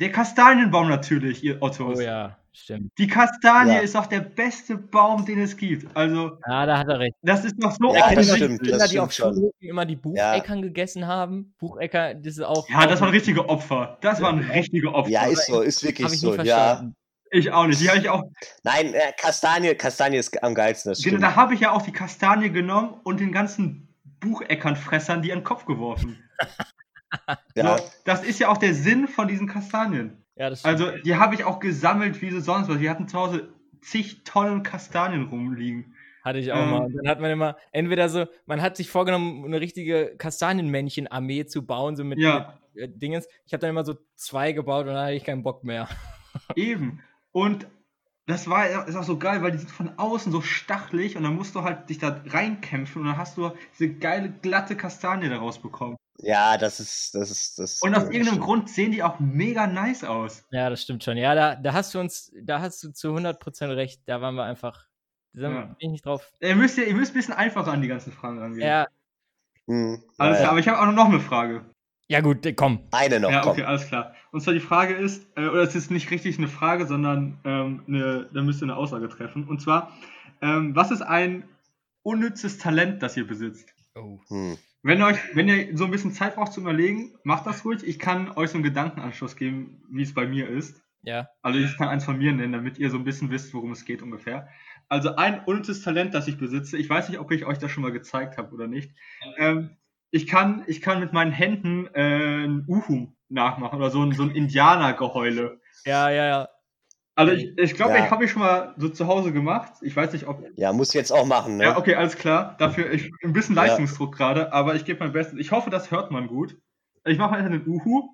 [0.01, 1.99] Der Kastanienbaum natürlich, ihr Ottos.
[1.99, 2.91] Oh ja, stimmt.
[2.99, 3.79] Die Kastanie Ja.
[3.81, 5.95] ist doch der beste Baum, den es gibt.
[5.97, 7.15] Also, Ja, da hat er recht.
[7.23, 9.13] das ist doch so Ja, das Kinder, stimmt, Kinder, das die auf.
[9.13, 11.55] Schulhöfen immer die Bucheckern gegessen haben.
[11.59, 12.69] Buchecker, das ist auch.
[12.69, 13.99] Ja, das waren richtige Opfer.
[14.01, 15.11] Das waren richtige Opfer.
[15.11, 16.45] ja, ist so, ist wirklich Habe ich nie so, ja.
[16.45, 16.97] verstanden.
[17.35, 17.81] Ich auch nicht.
[17.81, 18.25] Die habe ich auch.
[18.63, 21.23] Nein, äh, Kastanie, Kastanie ist am geilsten, das Genau, stimmt.
[21.23, 23.89] da habe ich ja auch die Kastanie genommen und den ganzen
[24.21, 26.19] Bucheckernfressern die an den Kopf geworfen.
[27.55, 30.22] Ja, So, das ist ja auch der Sinn von diesen Kastanien.
[30.37, 30.81] Ja, das stimmt.
[30.81, 32.81] Also, die habe ich auch gesammelt wie sie sonst was.
[32.81, 35.95] Wir hatten zu Hause zig Tonnen Kastanien rumliegen.
[36.25, 36.85] Hatte ich auch Ähm, mal.
[36.87, 41.67] Und dann hat man immer, entweder so, man hat sich vorgenommen, eine richtige Kastanienmännchen-Armee zu
[41.67, 42.59] bauen, so mit, Ja.
[42.75, 43.27] mit äh, Dingens.
[43.45, 45.89] Ich habe dann immer so zwei gebaut und dann hatte ich keinen Bock mehr.
[46.57, 47.01] Eben.
[47.33, 47.67] Und
[48.27, 51.35] das war ist auch so geil, weil die sind von außen so stachelig und dann
[51.35, 55.61] musst du halt dich da reinkämpfen und dann hast du diese geile, glatte Kastanie daraus
[55.61, 55.97] bekommen.
[56.23, 58.41] Ja, das ist, das ist, das Und aus irgendeinem stimmt.
[58.45, 60.45] Grund sehen die auch mega nice aus.
[60.51, 61.17] Ja, das stimmt schon.
[61.17, 64.03] Ja, da, da hast du uns, da hast du zu 100% recht.
[64.07, 64.87] Da waren wir einfach,
[65.35, 65.61] da Ja.
[65.63, 66.31] bin ich nicht drauf.
[66.41, 68.67] Ihr müsst, ihr müsst ein bisschen einfacher an die ganzen Fragen rangehen.
[68.67, 68.87] Ja,
[69.69, 71.65] Hm, Alles ja, klar, aber ich habe auch noch eine Frage.
[72.09, 72.81] ja gut, äh, komm.
[72.91, 73.53] Eine noch, ja, komm.
[73.53, 74.13] okay, alles klar.
[74.33, 77.85] Und zwar die Frage ist, äh, oder es ist nicht richtig eine Frage, sondern ähm,
[77.87, 79.47] eine, da müsst ihr eine Aussage treffen.
[79.47, 79.93] Und zwar,
[80.41, 81.45] ähm, was ist ein
[82.03, 83.69] unnützes Talent, das ihr besitzt?
[83.95, 84.19] Oh.
[84.29, 84.59] Hm.
[84.83, 87.87] Wenn ihr, euch, wenn ihr so ein bisschen Zeit braucht zum Überlegen, macht das ruhig.
[87.87, 90.83] Ich kann euch so einen Gedankenanschluss geben, wie es bei mir ist.
[91.03, 91.29] Ja.
[91.41, 93.85] Also ich kann eins von mir nennen, damit ihr so ein bisschen wisst, worum es
[93.85, 94.49] geht ungefähr.
[94.89, 97.83] Also ein unnützes Talent, das ich besitze, ich weiß nicht, ob ich euch das schon
[97.83, 98.93] mal gezeigt habe oder nicht.
[99.39, 99.77] Ähm,
[100.11, 104.23] ich, kann, ich kann mit meinen Händen äh, ein Uhu nachmachen oder so ein, so
[104.25, 105.61] ein Indianergeheule.
[105.85, 106.49] Ja, ja, ja.
[107.15, 108.05] Also ich, ich glaube, Ja.
[108.05, 109.75] ich habe ich schon mal so zu Hause gemacht.
[109.83, 110.43] Ich weiß nicht, ob...
[110.57, 111.65] Ja, muss jetzt auch machen, ne?
[111.65, 112.57] Ja, okay, alles klar.
[112.59, 113.65] Dafür ich, ein bisschen Ja.
[113.65, 115.39] Leistungsdruck gerade, aber ich gebe mein Bestes.
[115.39, 116.57] Ich hoffe, das hört man gut.
[117.05, 118.09] Ich mache mal einfach den Uhu.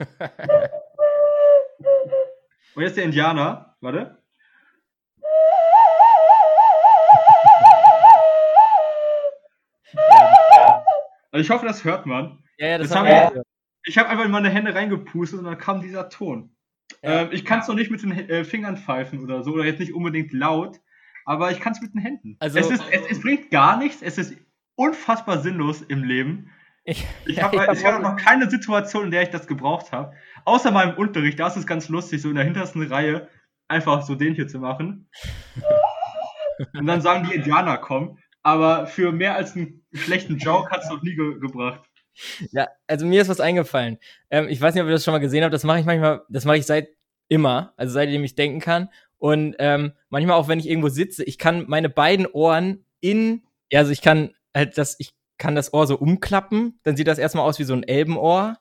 [2.74, 3.76] Und jetzt der Indianer.
[3.80, 4.18] Warte.
[11.32, 12.42] Also ich hoffe, das hört man.
[12.58, 13.44] Ja, ja, das Jetzt haben wir.
[13.84, 16.54] Ich habe einfach in meine Hände reingepustet und dann kam dieser Ton.
[17.02, 17.22] Ja.
[17.22, 19.80] Ähm, ich kann es noch nicht mit den äh, Fingern pfeifen oder so, oder jetzt
[19.80, 20.80] nicht unbedingt laut,
[21.24, 22.36] aber ich kann es mit den Händen.
[22.40, 24.36] Also- es, ist, es, es bringt gar nichts, es ist
[24.74, 26.50] unfassbar sinnlos im Leben.
[26.84, 29.92] Ich, Ich ja, habe ich hab hab noch keine Situation, in der ich das gebraucht
[29.92, 30.14] habe.
[30.44, 33.28] Außer meinem Unterricht, da ist es ganz lustig, so in der hintersten Reihe
[33.68, 35.08] einfach so den hier zu machen.
[36.74, 38.18] Und dann sagen die Indianer kommen.
[38.42, 41.89] Aber für mehr als einen schlechten Joke hat es noch nie ge gebracht.
[42.52, 43.98] Ja, also mir ist was eingefallen.
[44.30, 45.54] Ähm, ich weiß nicht, ob ihr das schon mal gesehen habt.
[45.54, 46.88] Das mache ich manchmal, das mache ich seit
[47.28, 48.88] immer, also seitdem ich denken kann.
[49.18, 53.80] Und ähm, manchmal auch, wenn ich irgendwo sitze, ich kann meine beiden Ohren in, ja,
[53.80, 57.44] also ich kann halt das, ich kann das Ohr so umklappen, dann sieht das erstmal
[57.46, 58.58] aus wie so ein Elbenohr.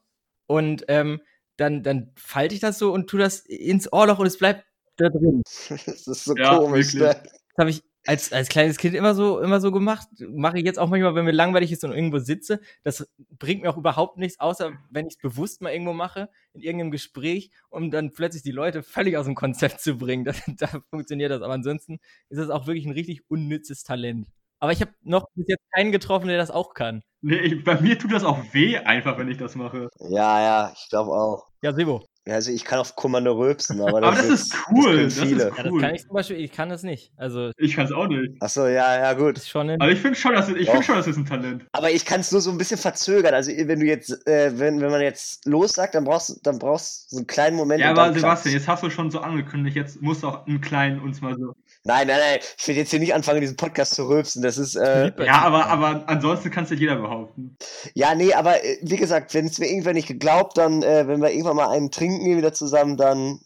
[0.47, 1.21] Und ähm,
[1.57, 4.65] dann, dann falte ich das so und tu das ins Ohrloch und es bleibt
[4.97, 5.41] da drin.
[5.69, 7.01] Das ist so Ja, komisch, wirklich.
[7.01, 7.23] ne?
[7.23, 10.07] Das habe ich als, als kleines Kind immer so, immer so gemacht.
[10.29, 12.61] Mache ich jetzt auch manchmal, wenn mir langweilig ist und irgendwo sitze.
[12.83, 16.61] Das bringt mir auch überhaupt nichts, außer wenn ich es bewusst mal irgendwo mache, in
[16.61, 20.25] irgendeinem Gespräch, um dann plötzlich die Leute völlig aus dem Konzept zu bringen.
[20.29, 21.41] Das, da funktioniert das.
[21.41, 24.27] Aber ansonsten ist das auch wirklich ein richtig unnützes Talent.
[24.59, 27.01] Aber ich habe noch bis jetzt keinen getroffen, der das auch kann.
[27.21, 29.89] Nee, ich, bei mir tut das auch weh einfach, wenn ich das mache.
[29.99, 31.47] Ja, ja, ich glaube auch.
[31.61, 32.05] Ja, Sebo.
[32.29, 35.17] Ja, Also ich kann auf Kommando rülpsen, aber das, Aber das ist cool, können das
[35.17, 35.43] ist viele.
[35.55, 35.81] Ja, das Cool.
[35.81, 37.11] kann ich zum Beispiel, ich kann das nicht.
[37.17, 38.33] Also, Ich kann es auch nicht.
[38.41, 39.37] Achso, ja, ja, gut.
[39.37, 41.25] ist schon ein, Aber ich finde schon, dass es- ich finde schon, das ist ein
[41.25, 41.65] Talent.
[41.71, 43.33] Aber ich kann es nur so ein bisschen verzögern.
[43.33, 47.11] Also wenn du jetzt, äh, wenn, wenn man jetzt lossagt, dann brauchst du, dann brauchst
[47.11, 47.81] du so einen kleinen Moment.
[47.81, 48.51] Ja, aber Sebastian, klappt's.
[48.53, 51.55] jetzt hast du schon so angekündigt, jetzt musst du auch einen kleinen uns mal so.
[51.89, 52.39] Nein, nein, nein.
[52.55, 54.43] Ich will jetzt hier nicht anfangen, diesen Podcast zu rülpsen.
[54.43, 57.57] Das ist, äh, Ja, aber, aber ansonsten kannst du jeder behaupten.
[57.95, 61.19] ja, nee, aber äh, wie gesagt, wenn es mir irgendwann nicht geglaubt, dann, äh, wenn
[61.19, 63.39] wir irgendwann mal einen trinken gehen wieder zusammen, dann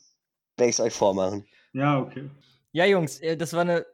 [0.57, 1.45] werde ich es euch vormachen.
[1.71, 2.29] Ja, okay.
[2.73, 3.85] Ja, Jungs, äh, das war eine.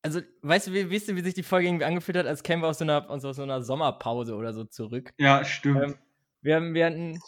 [0.00, 2.62] Also, weißt du, wie, wisst ihr, wie sich die Folge irgendwie angefühlt hat, als kämen
[2.62, 5.12] wir aus so einer, aus so einer Sommerpause oder so zurück?
[5.18, 5.82] Ja, stimmt.
[5.82, 5.94] Ähm,
[6.40, 7.20] wir, haben, wir hatten,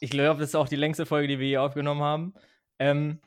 [0.00, 2.34] ich glaube, das ist auch die längste Folge, die wir hier aufgenommen haben.
[2.78, 3.20] Ähm,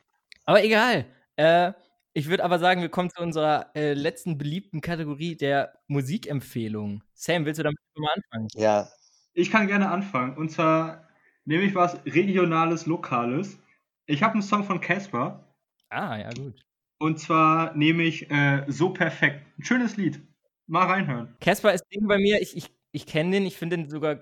[0.44, 1.06] aber egal.
[1.34, 1.72] Äh,
[2.12, 7.02] ich würde aber sagen, wir kommen zu unserer äh, letzten beliebten Kategorie der Musikempfehlung.
[7.14, 8.48] Sam, willst du damit mal anfangen?
[8.54, 8.88] Ja.
[9.32, 10.36] Ich kann gerne anfangen.
[10.36, 11.08] Und zwar
[11.44, 13.58] nehme ich was Regionales, Lokales.
[14.06, 15.44] Ich habe einen Song von Casper.
[15.88, 16.64] Ah, ja, gut.
[16.98, 19.46] Und zwar nehme ich äh, So Perfekt.
[19.58, 20.20] Ein schönes Lied.
[20.66, 21.34] Mal reinhören.
[21.40, 22.40] Casper ist Ding bei mir.
[22.40, 24.20] Ich, ich, ich kenne den, ich finde den sogar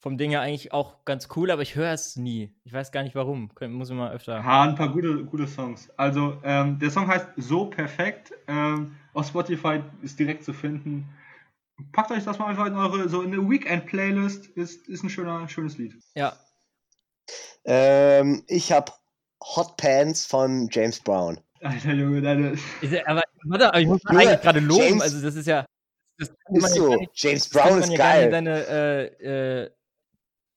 [0.00, 2.54] vom Ding her eigentlich auch ganz cool, aber ich höre es nie.
[2.64, 3.50] Ich weiß gar nicht warum.
[3.68, 4.44] Muss ich mal öfter.
[4.44, 5.90] Ha, ein paar gute, gute Songs.
[5.96, 8.32] Also, ähm, der Song heißt So Perfekt.
[8.46, 11.08] Ähm, auf Spotify ist direkt zu finden.
[11.92, 14.46] Packt euch das mal einfach in eure, so in eine Weekend-Playlist.
[14.48, 15.94] Ist, ist ein schöner, schönes Lied.
[16.14, 16.36] Ja,
[17.64, 18.92] Ähm, ich habe
[19.56, 21.38] Hot Pants von James Brown.
[21.60, 22.52] Alter Junge, deine.
[22.80, 24.82] Ist ja, aber, warte, aber ich muss Junge, eigentlich gerade loben.
[24.82, 25.66] James- also, das ist ja.
[26.18, 26.96] Das Ist ja so.
[26.96, 28.30] nicht- James Brown ist ja geil.
[28.30, 29.70] deine äh, äh,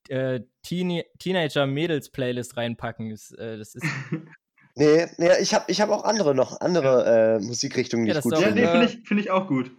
[0.09, 3.09] äh, Teenager-Mädels-Playlist reinpacken.
[3.09, 3.85] Das, äh, das ist.
[4.73, 8.23] Nee, nee, ich habe ich hab auch andere noch, andere äh, Musikrichtungen, die Ja, ich
[8.23, 8.69] das gut ist Ja, nee, finde.
[8.69, 9.69] äh, finde ich, find ich auch gut.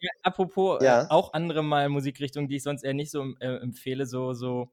[0.00, 1.02] Ja, apropos, Ja.
[1.02, 4.72] äh, auch andere mal Musikrichtungen, die ich sonst eher nicht so äh, empfehle, so, so.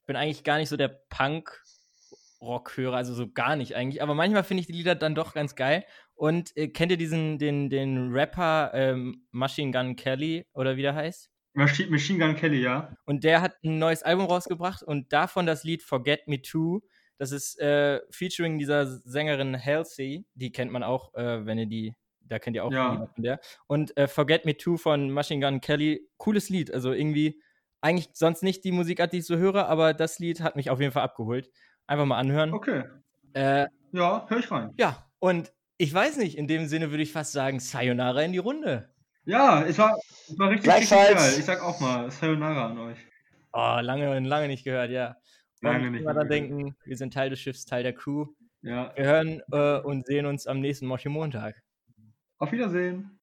[0.00, 4.02] Ich bin eigentlich gar nicht so der Punk-Rock-Hörer, also so gar nicht eigentlich.
[4.02, 5.84] Aber manchmal finde ich die Lieder dann doch ganz geil.
[6.14, 10.94] Und äh, kennt ihr diesen, den, den Rapper ähm, Machine Gun Kelly oder wie der
[10.94, 11.30] heißt?
[11.54, 12.94] Machine Gun Kelly, ja.
[13.04, 16.80] Und der hat ein neues Album rausgebracht und davon das Lied Forget Me Too.
[17.16, 20.26] Das ist äh, featuring dieser Sängerin Halsey.
[20.34, 23.06] Die kennt man auch, äh, wenn ihr die, da kennt ihr auch Ja.
[23.14, 23.38] Von der.
[23.68, 26.72] Und äh, Forget Me Too von Machine Gun Kelly, cooles Lied.
[26.74, 27.40] Also irgendwie,
[27.80, 30.80] eigentlich sonst nicht die Musikart, die ich so höre, aber das Lied hat mich auf
[30.80, 31.50] jeden Fall abgeholt.
[31.86, 32.52] Einfach mal anhören.
[32.52, 32.82] Okay.
[33.34, 34.72] Äh, Ja, hör ich rein.
[34.76, 38.38] ja, und ich weiß nicht, in dem Sinne würde ich fast sagen, Sayonara in die
[38.38, 38.93] Runde.
[39.26, 41.34] Ja, es war, es war richtig, richtig geil.
[41.38, 42.98] Ich sag auch mal, Sayonara an euch.
[43.52, 45.16] Oh, lange, lange nicht gehört, ja.
[45.62, 48.26] Lange nicht immer dann denken, wir sind Teil des Schiffs, Teil der Crew.
[48.60, 48.92] Ja.
[48.96, 51.62] Wir hören äh, und sehen uns am nächsten Mochi Montag.
[52.38, 53.18] Auf Wiedersehen.